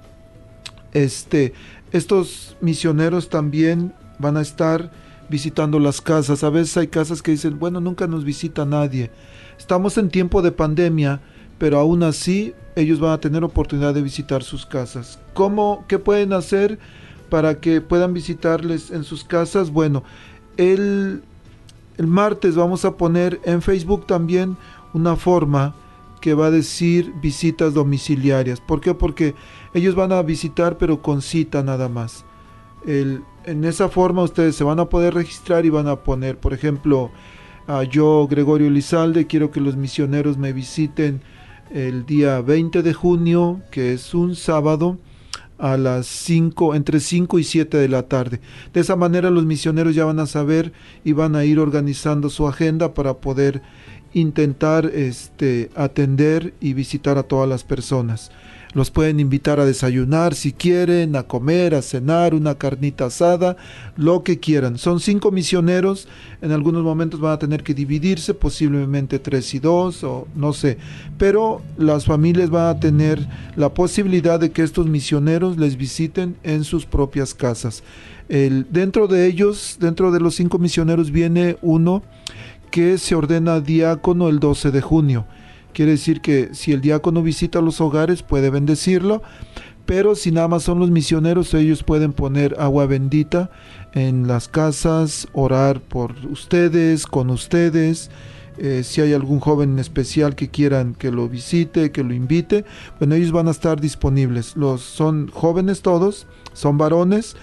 [0.93, 1.53] Este,
[1.93, 4.91] estos misioneros también van a estar
[5.29, 6.45] visitando las casas.
[6.45, 9.11] A veces hay casas que dicen, bueno, nunca nos visita nadie.
[9.59, 11.21] Estamos en tiempo de pandemia,
[11.59, 15.19] pero aún así ellos van a tener oportunidad de visitar sus casas.
[15.35, 16.79] ¿Cómo, qué pueden hacer
[17.31, 19.71] para que puedan visitarles en sus casas?
[19.71, 20.03] Bueno,
[20.57, 21.23] el,
[21.97, 24.57] el martes vamos a poner en Facebook también
[24.93, 25.75] una forma
[26.21, 28.61] que va a decir visitas domiciliarias.
[28.61, 28.93] ¿Por qué?
[28.93, 29.35] Porque
[29.73, 32.25] ellos van a visitar pero con cita nada más.
[32.85, 37.11] En esa forma ustedes se van a poder registrar y van a poner, por ejemplo,
[37.91, 41.23] yo, Gregorio Lizalde, quiero que los misioneros me visiten
[41.71, 44.99] el día 20 de junio, que es un sábado,
[45.61, 48.41] a las 5, entre 5 y 7 de la tarde.
[48.73, 50.73] De esa manera los misioneros ya van a saber
[51.05, 53.63] y van a ir organizando su agenda para poder
[54.13, 58.31] intentar este, atender y visitar a todas las personas.
[58.73, 63.57] Los pueden invitar a desayunar si quieren, a comer, a cenar, una carnita asada,
[63.97, 64.79] lo que quieran.
[64.79, 66.07] Son cinco misioneros,
[66.41, 70.79] en algunos momentos van a tener que dividirse, posiblemente tres y dos, o no sé.
[71.19, 76.63] Pero las familias van a tener la posibilidad de que estos misioneros les visiten en
[76.63, 77.83] sus propias casas.
[78.29, 82.05] El, dentro de ellos, dentro de los cinco misioneros, viene uno
[82.71, 85.27] que se ordena diácono el 12 de junio.
[85.73, 89.23] Quiere decir que si el diácono visita los hogares puede bendecirlo,
[89.87, 93.51] pero si nada más son los misioneros, ellos pueden poner agua bendita
[93.93, 98.11] en las casas, orar por ustedes, con ustedes.
[98.59, 102.65] Eh, si hay algún joven en especial que quieran que lo visite, que lo invite,
[102.99, 104.55] bueno, ellos van a estar disponibles.
[104.55, 107.37] Los son jóvenes todos, son varones.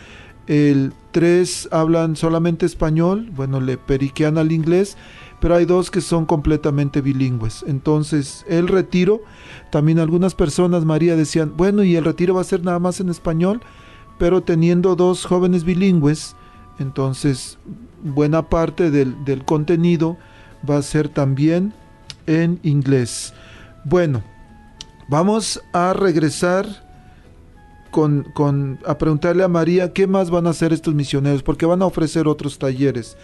[0.47, 4.95] El tres hablan solamente español, bueno, le periquean al inglés
[5.39, 7.63] pero hay dos que son completamente bilingües.
[7.67, 9.21] Entonces, el retiro,
[9.69, 13.09] también algunas personas, María, decían, bueno, y el retiro va a ser nada más en
[13.09, 13.61] español,
[14.17, 16.35] pero teniendo dos jóvenes bilingües,
[16.79, 17.57] entonces
[18.03, 20.17] buena parte del, del contenido
[20.67, 21.73] va a ser también
[22.25, 23.33] en inglés.
[23.85, 24.23] Bueno,
[25.07, 26.67] vamos a regresar
[27.91, 31.81] con, con, a preguntarle a María qué más van a hacer estos misioneros, porque van
[31.81, 33.17] a ofrecer otros talleres.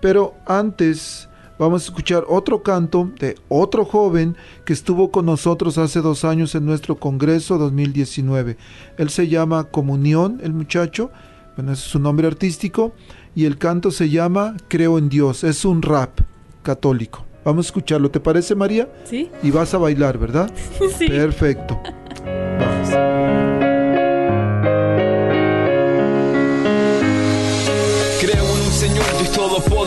[0.00, 1.28] Pero antes
[1.62, 6.54] vamos a escuchar otro canto de otro joven que estuvo con nosotros hace dos años
[6.54, 8.56] en nuestro Congreso 2019.
[8.98, 11.10] Él se llama Comunión, el muchacho,
[11.56, 12.92] bueno, ese es su nombre artístico,
[13.36, 16.20] y el canto se llama Creo en Dios, es un rap
[16.62, 17.24] católico.
[17.44, 18.88] Vamos a escucharlo, ¿te parece María?
[19.04, 19.30] Sí.
[19.42, 20.52] Y vas a bailar, ¿verdad?
[20.98, 21.06] sí.
[21.06, 21.80] Perfecto.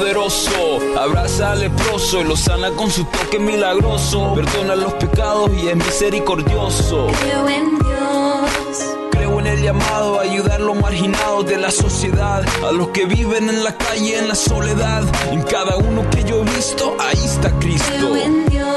[0.05, 4.33] Abraza al leproso y lo sana con su toque milagroso.
[4.35, 7.07] Perdona los pecados y es misericordioso.
[7.21, 8.95] Creo en Dios.
[9.09, 13.05] Creo en el llamado a ayudar a los marginados de la sociedad, a los que
[13.05, 15.03] viven en la calle en la soledad.
[15.31, 17.87] En cada uno que yo he visto, ahí está Cristo.
[17.89, 18.67] Creo en Dios.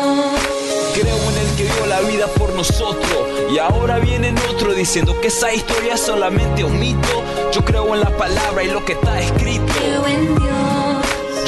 [0.95, 5.29] Creo en el que dio la vida por nosotros y ahora viene otro diciendo que
[5.29, 7.22] esa historia es solamente un mito.
[7.53, 9.72] Yo creo en la palabra y lo que está escrito.
[9.79, 10.68] Creo en Dios.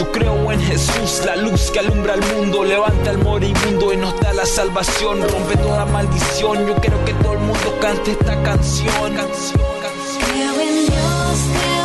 [0.00, 4.18] Yo creo en Jesús, la luz que alumbra el mundo, levanta al moribundo y nos
[4.18, 6.66] da la salvación, rompe toda maldición.
[6.66, 9.14] Yo quiero que todo el mundo cante esta canción.
[9.14, 10.30] canción, canción.
[10.32, 11.79] Creo en Dios,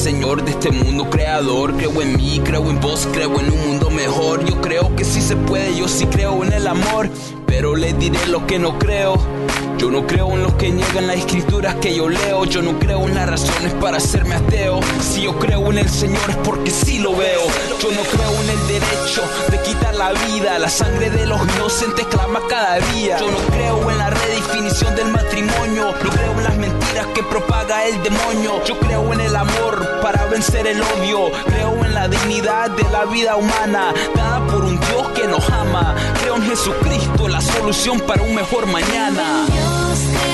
[0.00, 1.76] Señor de este mundo creador.
[1.76, 4.42] Creo en mí, creo en vos, creo en un mundo mejor.
[4.46, 7.10] Yo creo que sí se puede, yo sí creo en el amor.
[7.46, 9.18] Pero le diré lo que no creo.
[9.78, 12.44] Yo no creo en los que niegan las escrituras que yo leo.
[12.44, 14.80] Yo no creo en las razones para hacerme ateo.
[15.00, 17.40] Si yo creo en el Señor es porque sí lo veo.
[17.82, 20.58] Yo no creo en el derecho de quitar la vida.
[20.58, 23.18] La sangre de los inocentes clama cada día.
[23.18, 25.94] Yo no creo en la redefinición del matrimonio.
[26.04, 28.62] No creo en las mentiras que propaga el demonio.
[28.64, 31.30] Yo creo en el amor para vencer el odio.
[31.46, 35.94] Creo en la dignidad de la vida humana, dada por un Dios que nos ama.
[36.20, 39.39] Creo en Jesucristo, la solución para un mejor mañana.
[39.46, 40.29] Dios, creo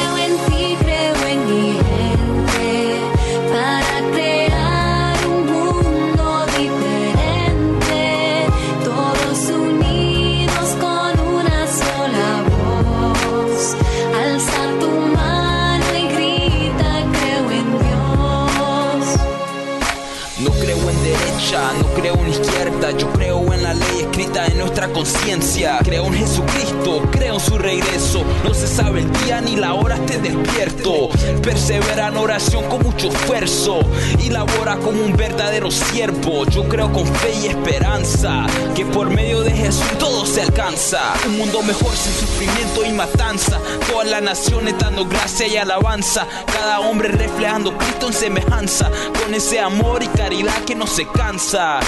[24.13, 25.79] grita en nuestra conciencia.
[25.83, 28.25] Creo en Jesucristo, creo en su regreso.
[28.45, 31.11] No se sabe el día ni la hora, esté despierto.
[31.43, 33.81] Persevera en oración con mucho esfuerzo
[34.25, 36.47] y labora como un verdadero siervo.
[36.47, 41.01] Yo creo con fe y esperanza que por medio de Jesús todo se alcanza.
[41.27, 43.61] Un mundo mejor sin sufrimiento y matanza.
[43.91, 46.27] Todas las naciones dando gracia y alabanza.
[46.47, 48.91] Cada hombre reflejando Cristo en semejanza.
[49.23, 51.81] Con ese amor y caridad que no se cansa.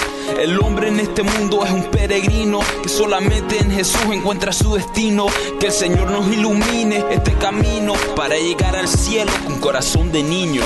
[0.77, 5.27] En este mundo es un peregrino que solamente en Jesús encuentra su destino.
[5.59, 10.61] Que el Señor nos ilumine este camino para llegar al cielo con corazón de niño.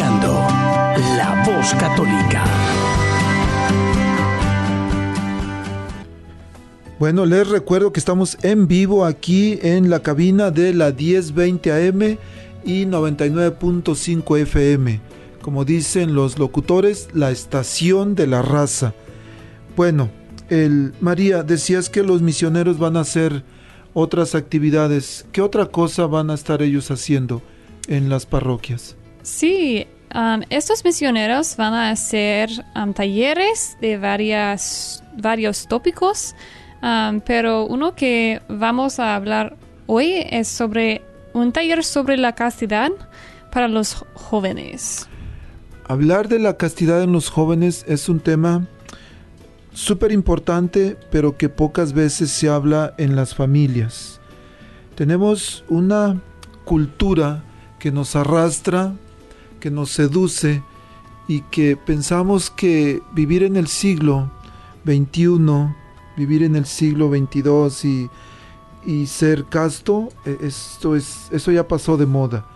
[0.00, 2.42] La Voz Católica.
[6.98, 12.16] Bueno, les recuerdo que estamos en vivo aquí en la cabina de la 1020 AM
[12.64, 15.00] y 99.5 FM.
[15.42, 18.94] Como dicen los locutores, la estación de la raza.
[19.76, 20.08] Bueno,
[20.48, 23.44] el, María, decías que los misioneros van a hacer
[23.92, 25.26] otras actividades.
[25.30, 27.42] ¿Qué otra cosa van a estar ellos haciendo
[27.86, 28.96] en las parroquias?
[29.22, 36.34] Sí, um, estos misioneros van a hacer um, talleres de varias, varios tópicos,
[36.82, 39.56] um, pero uno que vamos a hablar
[39.86, 41.02] hoy es sobre
[41.32, 42.90] un taller sobre la castidad
[43.52, 45.08] para los jóvenes.
[45.86, 48.66] Hablar de la castidad en los jóvenes es un tema
[49.72, 54.20] súper importante, pero que pocas veces se habla en las familias.
[54.94, 56.20] Tenemos una
[56.64, 57.42] cultura
[57.78, 58.92] que nos arrastra,
[59.60, 60.62] que nos seduce
[61.28, 64.30] y que pensamos que vivir en el siglo
[64.84, 65.38] XXI,
[66.16, 68.10] vivir en el siglo XXII y,
[68.84, 72.46] y ser casto, eh, esto es, eso ya pasó de moda.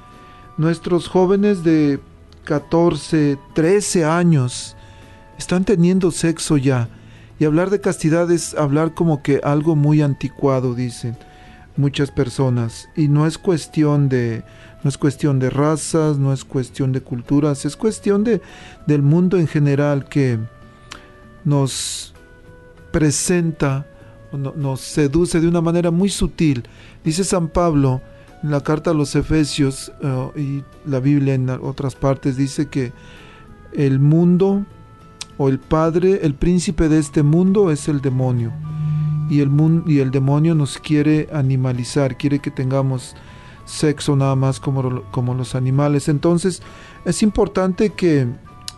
[0.56, 2.00] Nuestros jóvenes de
[2.44, 4.76] 14, 13 años
[5.38, 6.88] están teniendo sexo ya.
[7.38, 11.16] Y hablar de castidad es hablar como que algo muy anticuado, dicen
[11.76, 12.88] muchas personas.
[12.96, 14.44] Y no es cuestión de,
[14.84, 18.40] no es cuestión de razas, no es cuestión de culturas, es cuestión de,
[18.86, 20.38] del mundo en general que
[21.44, 22.14] nos
[22.92, 23.86] presenta,
[24.32, 26.64] nos seduce de una manera muy sutil.
[27.02, 28.02] Dice San Pablo
[28.42, 32.92] en la carta a los Efesios eh, y la Biblia en otras partes dice que
[33.72, 34.66] el mundo
[35.38, 38.52] o el padre, el príncipe de este mundo es el demonio.
[39.30, 43.16] Y el, mun- y el demonio nos quiere animalizar, quiere que tengamos
[43.64, 46.08] sexo nada más como, como los animales.
[46.08, 46.62] Entonces
[47.04, 48.26] es importante que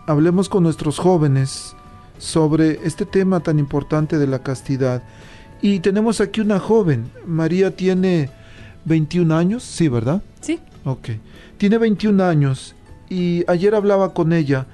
[0.06, 1.74] hablemos con nuestros jóvenes
[2.18, 5.02] sobre este tema tan importante de la castidad.
[5.60, 8.30] Y tenemos aquí una joven, María tiene
[8.84, 10.22] 21 años, sí, ¿verdad?
[10.40, 10.60] Sí.
[10.84, 11.10] Ok.
[11.58, 12.74] Tiene 21 años
[13.08, 14.66] y ayer hablaba con ella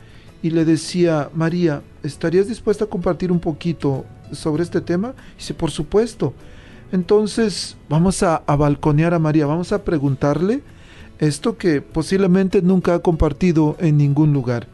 [0.42, 5.14] y le decía, María, ¿estarías dispuesta a compartir un poquito sobre este tema?
[5.34, 6.34] Y dice, por supuesto.
[6.92, 10.62] Entonces vamos a, balconear a María, vamos a preguntarle
[11.18, 14.66] esto que posiblemente nunca ha compartido en ningún lugar.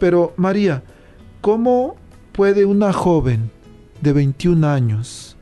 [0.00, 0.82] Pero María,
[1.40, 1.94] ¿cómo
[2.32, 3.50] puede una joven
[4.00, 5.36] de 21 años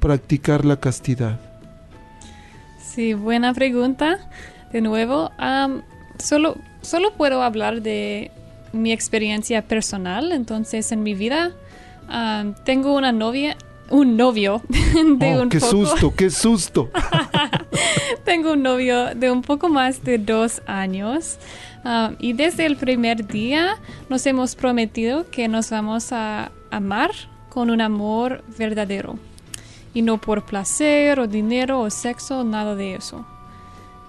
[0.00, 1.38] practicar la castidad?
[2.82, 4.18] Sí, buena pregunta.
[4.72, 5.30] De nuevo,
[6.18, 8.32] solo, solo puedo hablar de
[8.72, 10.32] mi experiencia personal.
[10.32, 11.52] Entonces, en mi vida,
[12.64, 13.56] tengo una novia,
[13.90, 15.70] un novio de Oh, un ¡Qué poco.
[15.70, 16.90] susto, qué susto!
[18.24, 21.38] Tengo un novio de un poco más de dos años
[21.84, 23.76] um, y desde el primer día
[24.08, 27.10] nos hemos prometido que nos vamos a amar
[27.48, 29.18] con un amor verdadero
[29.92, 33.26] y no por placer o dinero o sexo, nada de eso.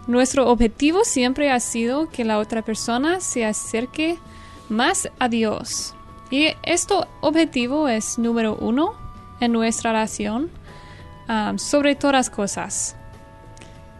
[0.07, 4.17] Nuestro objetivo siempre ha sido que la otra persona se acerque
[4.69, 5.93] más a Dios.
[6.29, 9.00] Y este objetivo es número uno
[9.41, 10.49] en nuestra relación
[11.27, 12.95] um, sobre todas cosas.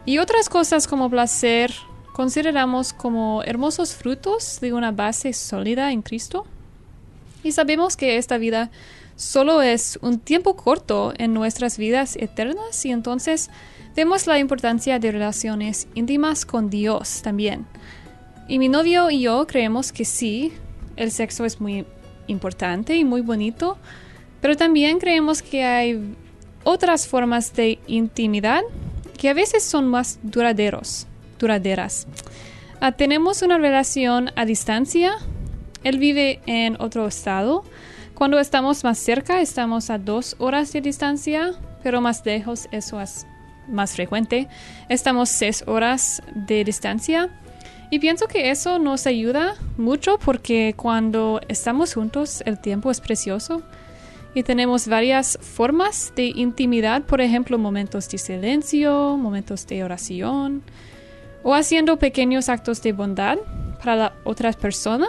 [0.05, 1.73] Y otras cosas como placer
[2.13, 6.45] consideramos como hermosos frutos de una base sólida en Cristo.
[7.43, 8.71] Y sabemos que esta vida
[9.15, 13.49] solo es un tiempo corto en nuestras vidas eternas y entonces
[13.95, 17.65] vemos la importancia de relaciones íntimas con Dios también.
[18.47, 20.53] Y mi novio y yo creemos que sí,
[20.95, 21.85] el sexo es muy
[22.27, 23.77] importante y muy bonito,
[24.41, 26.15] pero también creemos que hay
[26.63, 28.61] otras formas de intimidad
[29.17, 31.07] que a veces son más duraderos,
[31.39, 32.07] duraderas.
[32.79, 35.13] Ah, tenemos una relación a distancia.
[35.83, 37.63] Él vive en otro estado.
[38.15, 43.27] Cuando estamos más cerca, estamos a dos horas de distancia, pero más lejos eso es
[43.67, 44.47] más frecuente.
[44.89, 47.29] Estamos seis horas de distancia.
[47.91, 53.63] Y pienso que eso nos ayuda mucho porque cuando estamos juntos el tiempo es precioso
[54.33, 60.63] y tenemos varias formas de intimidad, por ejemplo, momentos de silencio, momentos de oración
[61.43, 63.37] o haciendo pequeños actos de bondad
[63.79, 65.07] para la otra persona.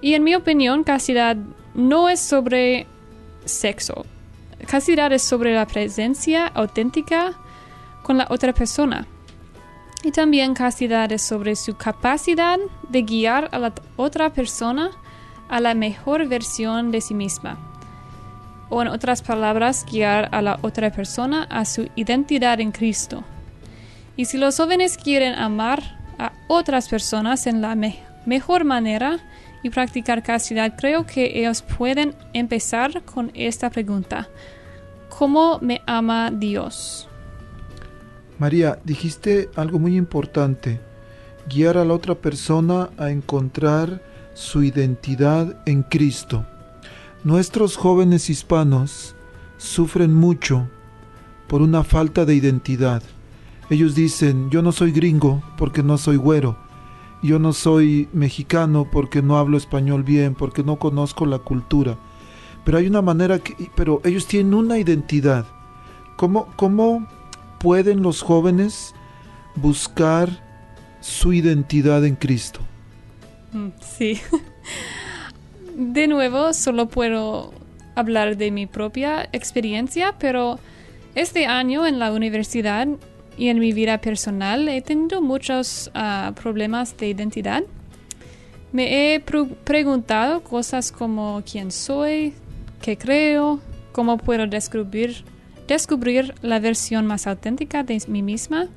[0.00, 1.36] Y en mi opinión, castidad
[1.74, 2.86] no es sobre
[3.44, 4.06] sexo.
[4.66, 7.34] Castidad es sobre la presencia auténtica
[8.02, 9.06] con la otra persona.
[10.02, 12.58] Y también castidad es sobre su capacidad
[12.88, 14.90] de guiar a la otra persona
[15.48, 17.73] a la mejor versión de sí misma.
[18.70, 23.24] O en otras palabras, guiar a la otra persona a su identidad en Cristo.
[24.16, 25.82] Y si los jóvenes quieren amar
[26.18, 29.18] a otras personas en la me mejor manera
[29.62, 34.28] y practicar castidad, creo que ellos pueden empezar con esta pregunta.
[35.18, 37.08] ¿Cómo me ama Dios?
[38.38, 40.80] María, dijiste algo muy importante,
[41.48, 44.02] guiar a la otra persona a encontrar
[44.34, 46.44] su identidad en Cristo.
[47.24, 49.16] Nuestros jóvenes hispanos
[49.56, 50.68] sufren mucho
[51.48, 53.02] por una falta de identidad.
[53.70, 56.58] Ellos dicen, yo no soy gringo porque no soy güero,
[57.22, 61.96] yo no soy mexicano porque no hablo español bien, porque no conozco la cultura.
[62.62, 65.46] Pero hay una manera que, pero ellos tienen una identidad.
[66.16, 67.08] ¿Cómo, cómo
[67.58, 68.94] pueden los jóvenes
[69.54, 70.28] buscar
[71.00, 72.60] su identidad en Cristo?
[73.54, 74.20] Mm, Sí.
[75.74, 77.52] De nuevo, solo puedo
[77.96, 80.60] hablar de mi propia experiencia, pero
[81.16, 82.86] este año en la universidad
[83.36, 87.64] y en mi vida personal he tenido muchos ah, problemas de identidad.
[88.70, 92.34] Me he preguntado cosas como quién soy,
[92.80, 93.58] qué creo,
[93.90, 95.24] cómo puedo descubrir,
[95.66, 98.68] descubrir la versión más auténtica de mí misma.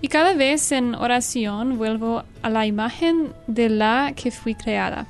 [0.00, 5.06] Y cada vez en oración vuelvo a la imagen de la que fui creada,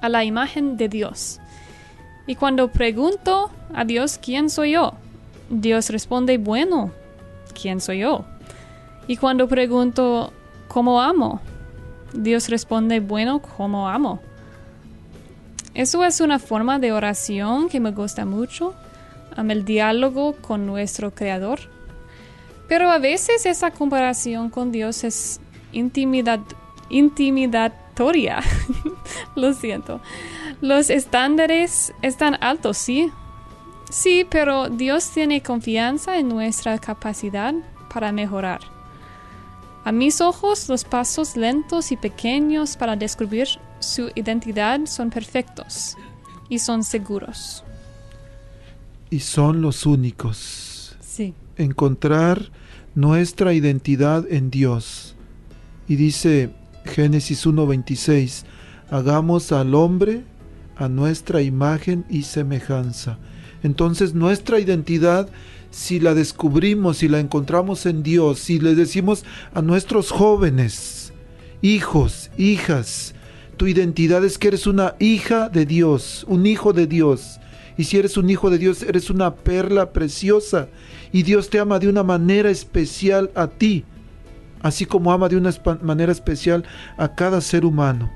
[0.00, 1.40] a la imagen de Dios.
[2.26, 4.94] Y cuando pregunto a Dios quién soy yo,
[5.48, 6.92] Dios responde, bueno,
[7.60, 8.24] ¿quién soy yo?
[9.06, 10.32] Y cuando pregunto
[10.68, 11.40] cómo amo,
[12.12, 14.20] Dios responde, bueno, ¿cómo amo?
[15.74, 18.74] Eso es una forma de oración que me gusta mucho,
[19.36, 21.60] el diálogo con nuestro Creador.
[22.68, 25.40] Pero a veces esa comparación con Dios es
[25.72, 26.40] intimidad,
[27.90, 28.40] intimidatoria.
[29.36, 30.00] Lo siento.
[30.60, 33.10] Los estándares están altos, sí.
[33.90, 37.54] Sí, pero Dios tiene confianza en nuestra capacidad
[37.92, 38.60] para mejorar.
[39.84, 43.48] A mis ojos, los pasos lentos y pequeños para descubrir
[43.80, 45.96] su identidad son perfectos
[46.48, 47.64] y son seguros.
[49.08, 50.96] Y son los únicos.
[51.00, 51.34] Sí.
[51.56, 52.50] encontrar
[52.94, 55.16] nuestra identidad en Dios.
[55.88, 56.50] Y dice
[56.84, 58.44] Génesis 1:26,
[58.90, 60.22] hagamos al hombre
[60.76, 63.18] a nuestra imagen y semejanza.
[63.62, 65.28] Entonces nuestra identidad,
[65.70, 69.24] si la descubrimos, si la encontramos en Dios, si le decimos
[69.54, 71.12] a nuestros jóvenes,
[71.62, 73.14] hijos, hijas,
[73.56, 77.38] tu identidad es que eres una hija de Dios, un hijo de Dios.
[77.76, 80.68] Y si eres un hijo de Dios, eres una perla preciosa.
[81.12, 83.84] Y Dios te ama de una manera especial a ti,
[84.62, 85.50] así como ama de una
[85.82, 86.64] manera especial
[86.96, 88.10] a cada ser humano.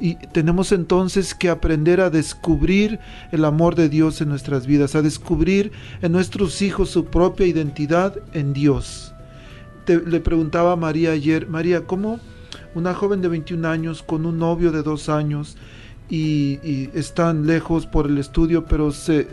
[0.00, 2.98] Y tenemos entonces que aprender a descubrir
[3.30, 5.70] el amor de Dios en nuestras vidas, a descubrir
[6.02, 9.14] en nuestros hijos su propia identidad en Dios.
[9.84, 12.18] Te- le preguntaba a María ayer, María, ¿cómo
[12.74, 15.56] una joven de 21 años con un novio de dos años
[16.10, 19.28] y, y están lejos por el estudio, pero se,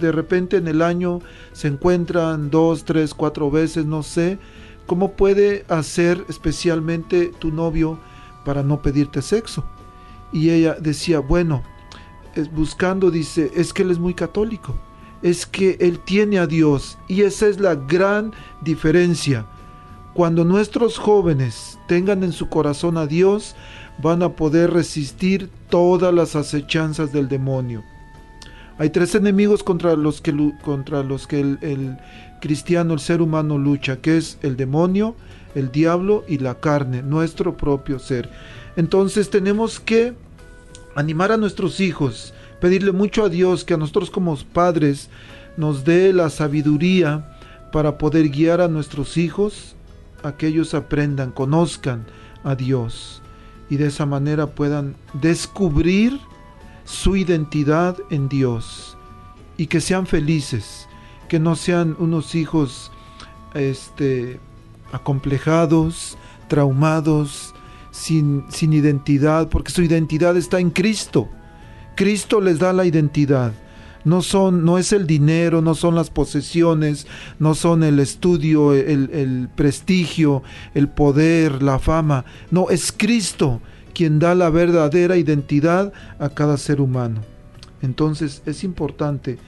[0.00, 1.20] de repente en el año
[1.52, 4.38] se encuentran dos, tres, cuatro veces, no sé,
[4.86, 7.98] ¿cómo puede hacer especialmente tu novio
[8.44, 9.64] para no pedirte sexo?
[10.32, 11.62] Y ella decía, bueno,
[12.34, 14.76] es buscando, dice, es que él es muy católico,
[15.22, 19.46] es que él tiene a Dios y esa es la gran diferencia.
[20.14, 23.54] Cuando nuestros jóvenes tengan en su corazón a Dios,
[24.02, 27.82] van a poder resistir todas las acechanzas del demonio.
[28.78, 31.98] Hay tres enemigos contra los que, contra los que el
[32.42, 35.14] cristiano, el ser humano lucha, que es el demonio,
[35.54, 38.28] el diablo y la carne, nuestro propio ser.
[38.76, 40.12] Entonces tenemos que
[40.96, 45.08] animar a nuestros hijos, pedirle mucho a Dios que a nosotros como padres
[45.56, 47.38] nos dé la sabiduría
[47.70, 49.76] para poder guiar a nuestros hijos
[50.24, 52.04] a que ellos aprendan, conozcan
[52.42, 53.22] a Dios
[53.70, 56.18] y de esa manera puedan descubrir
[56.84, 58.96] su identidad en Dios
[59.56, 60.81] y que sean felices,
[61.32, 62.92] que no sean unos hijos
[63.54, 64.38] este
[64.92, 67.54] acomplejados, traumados,
[67.90, 71.30] sin, sin identidad, porque su identidad está en Cristo.
[71.96, 73.54] Cristo les da la identidad.
[74.04, 77.06] No son, no es el dinero, no son las posesiones,
[77.38, 80.42] no son el estudio, el, el prestigio,
[80.74, 82.26] el poder, la fama.
[82.50, 83.62] No, es Cristo
[83.94, 87.22] quien da la verdadera identidad a cada ser humano.
[87.80, 89.38] Entonces es importante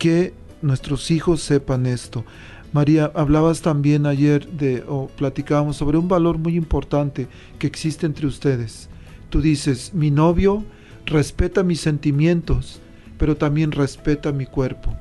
[0.00, 2.24] que nuestros hijos sepan esto.
[2.72, 8.26] María, hablabas también ayer de, o platicábamos sobre un valor muy importante que existe entre
[8.26, 8.88] ustedes.
[9.28, 10.64] Tú dices, mi novio
[11.04, 12.80] respeta mis sentimientos,
[13.18, 14.96] pero también respeta mi cuerpo.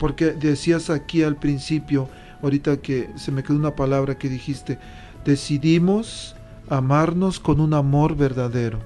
[0.00, 2.08] Porque decías aquí al principio,
[2.42, 4.78] ahorita que se me quedó una palabra que dijiste,
[5.24, 6.34] decidimos
[6.68, 8.80] amarnos con un amor verdadero.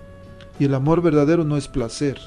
[0.59, 2.19] Y el amor verdadero no es placer.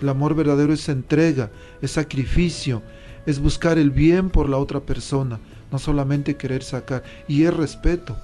[0.00, 1.50] El amor verdadero es entrega,
[1.82, 2.82] es sacrificio,
[3.28, 5.38] es buscar el bien por la otra persona,
[5.70, 7.02] no solamente querer sacar.
[7.28, 8.16] Y es respeto.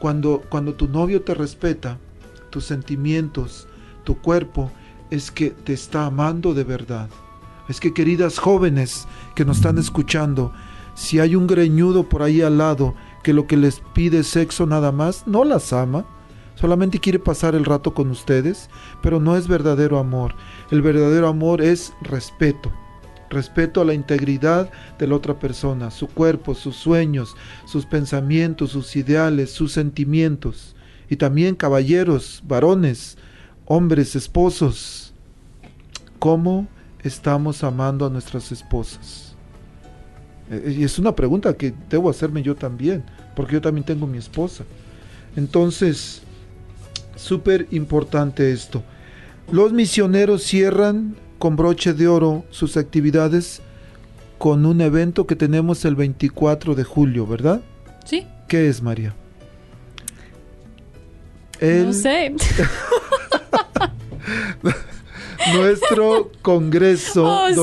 [0.00, 1.98] Cuando, cuando tu novio te respeta,
[2.48, 3.68] tus sentimientos,
[4.04, 4.72] tu cuerpo,
[5.10, 7.10] es que te está amando de verdad.
[7.68, 10.50] Es que queridas jóvenes que nos están escuchando,
[10.94, 14.92] si hay un greñudo por ahí al lado que lo que les pide sexo nada
[14.92, 16.06] más, no las ama,
[16.54, 18.70] solamente quiere pasar el rato con ustedes,
[19.02, 20.34] pero no es verdadero amor.
[20.70, 22.72] El verdadero amor es respeto.
[23.30, 27.34] Respeto a la integridad de la otra persona, su cuerpo, sus sueños,
[27.66, 30.74] sus pensamientos, sus ideales, sus sentimientos.
[31.10, 33.18] Y también caballeros, varones,
[33.66, 35.12] hombres, esposos,
[36.18, 36.66] ¿cómo
[37.02, 39.34] estamos amando a nuestras esposas?
[40.50, 43.04] Eh, Y es una pregunta que debo hacerme yo también,
[43.36, 44.64] porque yo también tengo mi esposa.
[45.36, 46.22] Entonces,
[47.16, 48.82] súper importante esto.
[49.52, 53.60] Los misioneros cierran con broche de oro sus actividades
[54.38, 57.60] con un evento que tenemos el 24 de julio, ¿verdad?
[58.04, 59.14] Sí, ¿Qué es, María?
[61.60, 62.34] no sé.
[65.54, 67.54] nuestro Congreso Oh, sí.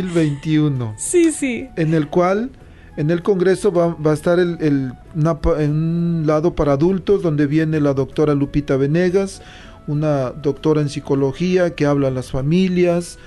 [0.00, 1.68] 2021, sí, sí.
[1.76, 2.50] en el cual
[2.96, 6.72] en el Congreso va, va a estar el, el- una pa- en un lado para
[6.72, 9.42] adultos, donde viene la doctora Lupita Venegas,
[9.86, 13.18] una doctora en psicología que habla a las familias,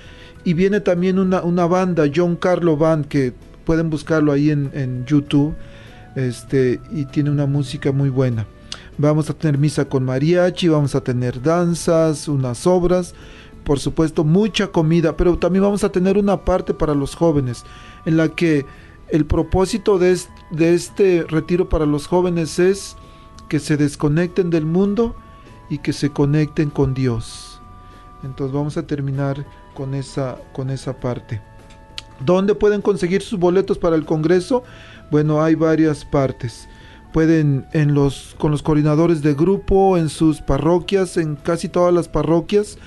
[0.44, 3.32] y viene también una, una banda, John Carlo Band, que
[3.64, 5.54] pueden buscarlo ahí en, en YouTube,
[6.14, 8.46] este, y tiene una música muy buena.
[8.96, 13.14] Vamos a tener misa con mariachi, vamos a tener danzas, unas obras,
[13.62, 17.64] por supuesto mucha comida, pero también vamos a tener una parte para los jóvenes,
[18.06, 18.64] en la que
[19.10, 20.18] el propósito de,
[20.50, 22.96] de este retiro para los jóvenes es
[23.48, 25.14] que se desconecten del mundo
[25.68, 27.60] y que se conecten con Dios.
[28.22, 29.44] Entonces vamos a terminar
[29.74, 31.40] con esa, con esa parte.
[32.24, 34.64] ¿Dónde pueden conseguir sus boletos para el Congreso?
[35.10, 36.68] Bueno, hay varias partes.
[37.12, 42.08] Pueden en los con los coordinadores de grupo en sus parroquias, en casi todas las
[42.08, 42.78] parroquias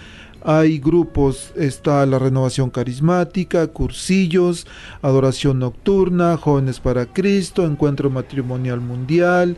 [0.44, 4.66] hay grupos, está la renovación carismática, cursillos,
[5.02, 9.58] adoración nocturna, jóvenes para Cristo, encuentro matrimonial mundial,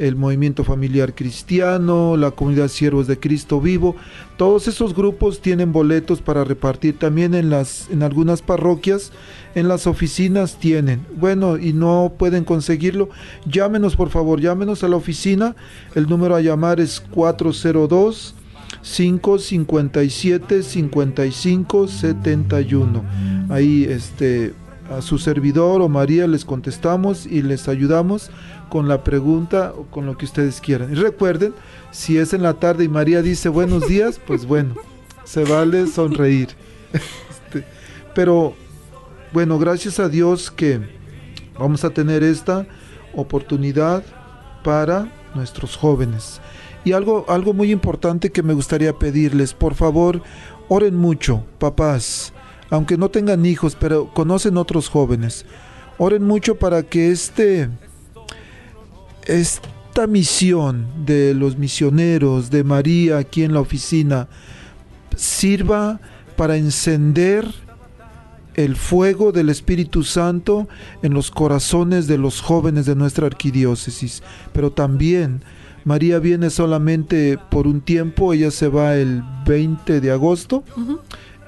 [0.00, 3.96] el movimiento familiar cristiano, la comunidad siervos de Cristo vivo.
[4.38, 9.12] Todos esos grupos tienen boletos para repartir también en las en algunas parroquias,
[9.54, 11.06] en las oficinas tienen.
[11.16, 13.10] Bueno, y no pueden conseguirlo,
[13.44, 15.54] llámenos por favor, llámenos a la oficina.
[15.94, 18.34] El número a llamar es 402
[18.82, 23.04] 557 55 71.
[23.50, 24.54] Ahí este
[24.90, 28.30] a su servidor o María les contestamos y les ayudamos
[28.70, 30.90] con la pregunta o con lo que ustedes quieran.
[30.90, 31.52] Y recuerden,
[31.90, 34.74] si es en la tarde y María dice buenos días, pues bueno,
[35.24, 36.48] se vale sonreír.
[36.92, 37.66] Este,
[38.14, 38.54] pero
[39.32, 40.80] bueno, gracias a Dios que
[41.58, 42.66] vamos a tener esta
[43.14, 44.02] oportunidad
[44.64, 46.40] para nuestros jóvenes.
[46.84, 50.22] Y algo, algo muy importante que me gustaría pedirles, por favor,
[50.68, 52.32] oren mucho, papás,
[52.70, 55.44] aunque no tengan hijos, pero conocen otros jóvenes.
[55.98, 57.68] Oren mucho para que este,
[59.26, 64.28] esta misión de los misioneros, de María aquí en la oficina,
[65.16, 66.00] sirva
[66.36, 67.46] para encender
[68.54, 70.68] el fuego del Espíritu Santo
[71.02, 74.22] en los corazones de los jóvenes de nuestra arquidiócesis.
[74.52, 75.42] Pero también
[75.84, 80.62] María viene solamente por un tiempo, ella se va el 20 de agosto.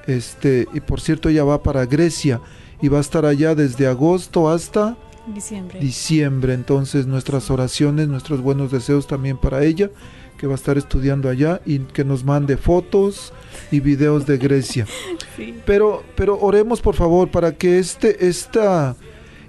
[0.07, 2.41] Este, y por cierto, ella va para Grecia
[2.81, 4.97] y va a estar allá desde agosto hasta
[5.27, 5.79] Diciembre.
[5.79, 6.53] diciembre.
[6.53, 9.89] Entonces, nuestras oraciones, nuestros buenos deseos también para ella,
[10.37, 13.31] que va a estar estudiando allá y que nos mande fotos
[13.71, 14.85] y videos de Grecia.
[15.35, 15.55] Sí.
[15.65, 18.95] Pero, pero oremos por favor para que este esta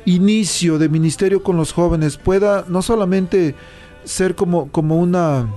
[0.06, 3.54] inicio de ministerio con los jóvenes pueda no solamente
[4.04, 5.54] ser como, como una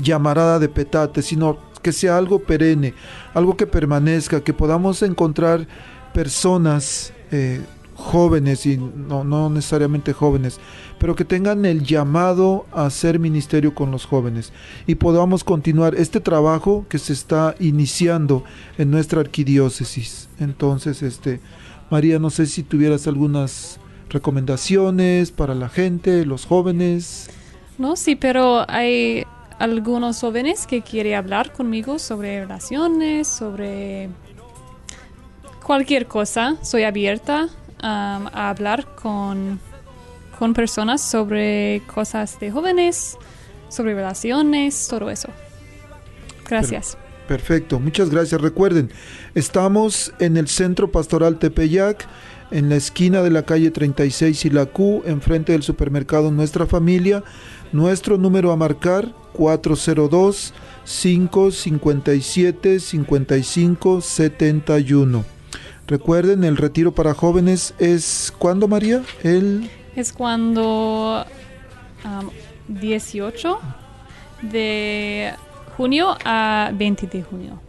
[0.00, 2.94] llamarada de petate, sino que sea algo perenne,
[3.34, 5.66] algo que permanezca, que podamos encontrar
[6.12, 7.62] personas eh,
[7.98, 10.60] jóvenes y no, no necesariamente jóvenes,
[10.98, 14.52] pero que tengan el llamado a hacer ministerio con los jóvenes
[14.86, 18.44] y podamos continuar este trabajo que se está iniciando
[18.78, 20.28] en nuestra arquidiócesis.
[20.38, 21.40] Entonces, este,
[21.90, 23.80] María, no sé si tuvieras algunas
[24.10, 27.28] recomendaciones para la gente, los jóvenes.
[27.78, 29.24] No, sí, pero hay
[29.58, 34.08] algunos jóvenes que quieren hablar conmigo sobre relaciones, sobre
[35.66, 36.56] cualquier cosa.
[36.62, 37.48] Soy abierta
[37.82, 39.60] a hablar con,
[40.38, 43.16] con personas sobre cosas de jóvenes,
[43.68, 45.28] sobre relaciones, todo eso.
[46.48, 46.96] Gracias.
[47.26, 48.40] Perfecto, muchas gracias.
[48.40, 48.90] Recuerden,
[49.34, 52.08] estamos en el Centro Pastoral Tepeyac,
[52.50, 57.22] en la esquina de la calle 36 y la Q, enfrente del supermercado Nuestra Familia.
[57.72, 60.54] Nuestro número a marcar 402
[60.86, 65.37] 557 55 71.
[65.88, 69.02] Recuerden, el retiro para jóvenes es ¿cuándo, María?
[69.22, 71.24] El Es cuando
[72.04, 72.28] um,
[72.68, 73.58] 18
[74.42, 75.32] de
[75.78, 77.60] junio a 20 de junio.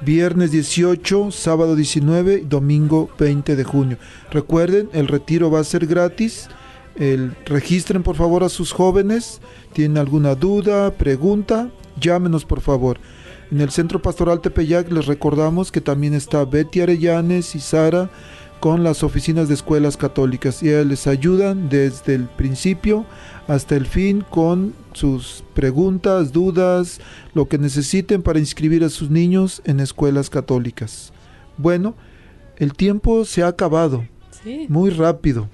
[0.00, 3.98] Viernes 18, sábado 19, domingo 20 de junio.
[4.30, 6.48] Recuerden, el retiro va a ser gratis.
[6.96, 9.42] El, registren por favor a sus jóvenes.
[9.74, 11.68] ¿Tienen alguna duda, pregunta?
[12.00, 12.98] Llámenos por favor.
[13.50, 18.10] En el Centro Pastoral Tepeyac les recordamos que también está Betty Arellanes y Sara
[18.58, 23.04] con las oficinas de escuelas católicas y ellas les ayudan desde el principio
[23.46, 27.00] hasta el fin con sus preguntas, dudas,
[27.34, 31.12] lo que necesiten para inscribir a sus niños en escuelas católicas.
[31.56, 31.94] Bueno,
[32.56, 34.04] el tiempo se ha acabado
[34.42, 35.48] Sí, muy rápido.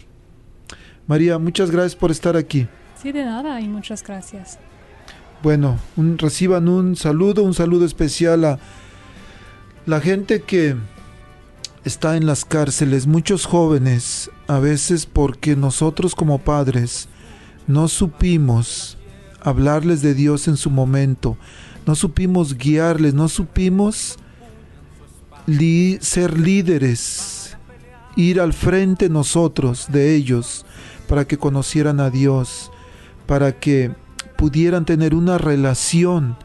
[1.07, 2.67] María, muchas gracias por estar aquí.
[2.97, 4.59] sí, de nada y muchas gracias.
[5.43, 8.59] Bueno, un- reciban un saludo, un saludo especial a
[9.87, 10.77] la gente que
[11.85, 17.09] está en las cárceles, muchos jóvenes, a veces porque nosotros como padres
[17.67, 18.97] no supimos
[19.43, 21.37] hablarles de Dios en su momento,
[21.87, 24.19] no supimos guiarles, no supimos
[26.01, 27.57] ser líderes,
[28.15, 30.65] ir al frente nosotros de ellos
[31.09, 32.71] para que conocieran a Dios,
[33.27, 33.91] para que
[34.43, 36.37] pudieran tener una relación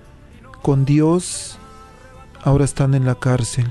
[0.62, 1.58] con Dios,
[2.44, 3.66] ahora están en la cárcel,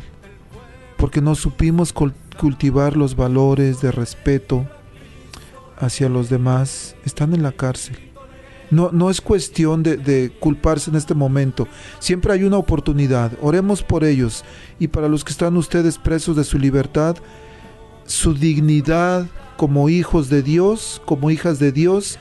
[0.97, 4.67] porque no supimos cul- cultivar los valores de respeto
[5.79, 7.99] hacia los demás, están en la cárcel.
[8.73, 11.69] No, no es cuestión de, de culparse en este momento.
[12.01, 13.31] Siempre hay una oportunidad.
[13.41, 14.43] Oremos por ellos.
[14.81, 17.15] Y para los que están ustedes presos de su libertad,
[18.07, 22.19] su dignidad como hijos de Dios, como hijas de Dios,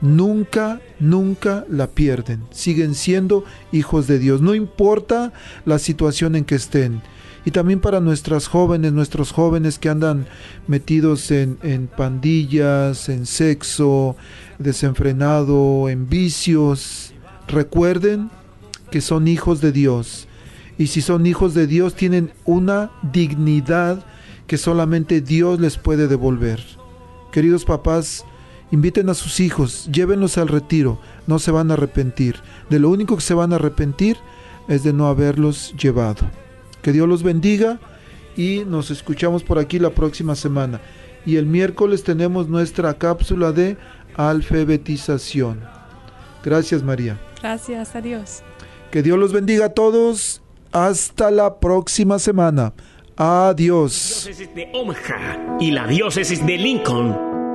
[0.00, 2.42] nunca, nunca la pierden.
[2.50, 4.40] Siguen siendo hijos de Dios.
[4.40, 5.32] No importa
[5.64, 7.02] la situación en que estén.
[7.44, 10.26] Y también para nuestras jóvenes, nuestros jóvenes que andan
[10.66, 14.16] metidos en, en pandillas, en sexo,
[14.58, 17.14] desenfrenado, en vicios,
[17.46, 18.30] recuerden
[18.90, 20.28] que son hijos de Dios.
[20.76, 24.04] Y si son hijos de Dios, tienen una dignidad
[24.46, 26.62] que solamente Dios les puede devolver.
[27.32, 28.24] Queridos papás,
[28.70, 32.36] inviten a sus hijos, llévenlos al retiro, no se van a arrepentir.
[32.70, 34.16] De lo único que se van a arrepentir
[34.68, 36.26] es de no haberlos llevado.
[36.82, 37.80] Que Dios los bendiga
[38.36, 40.80] y nos escuchamos por aquí la próxima semana.
[41.26, 43.76] Y el miércoles tenemos nuestra cápsula de
[44.16, 45.60] alfabetización.
[46.44, 47.18] Gracias María.
[47.42, 48.42] Gracias, adiós.
[48.90, 50.40] Que Dios los bendiga a todos.
[50.70, 52.72] Hasta la próxima semana.
[53.16, 54.24] Adiós.
[54.26, 57.37] diócesis de Omaha y la diócesis de Lincoln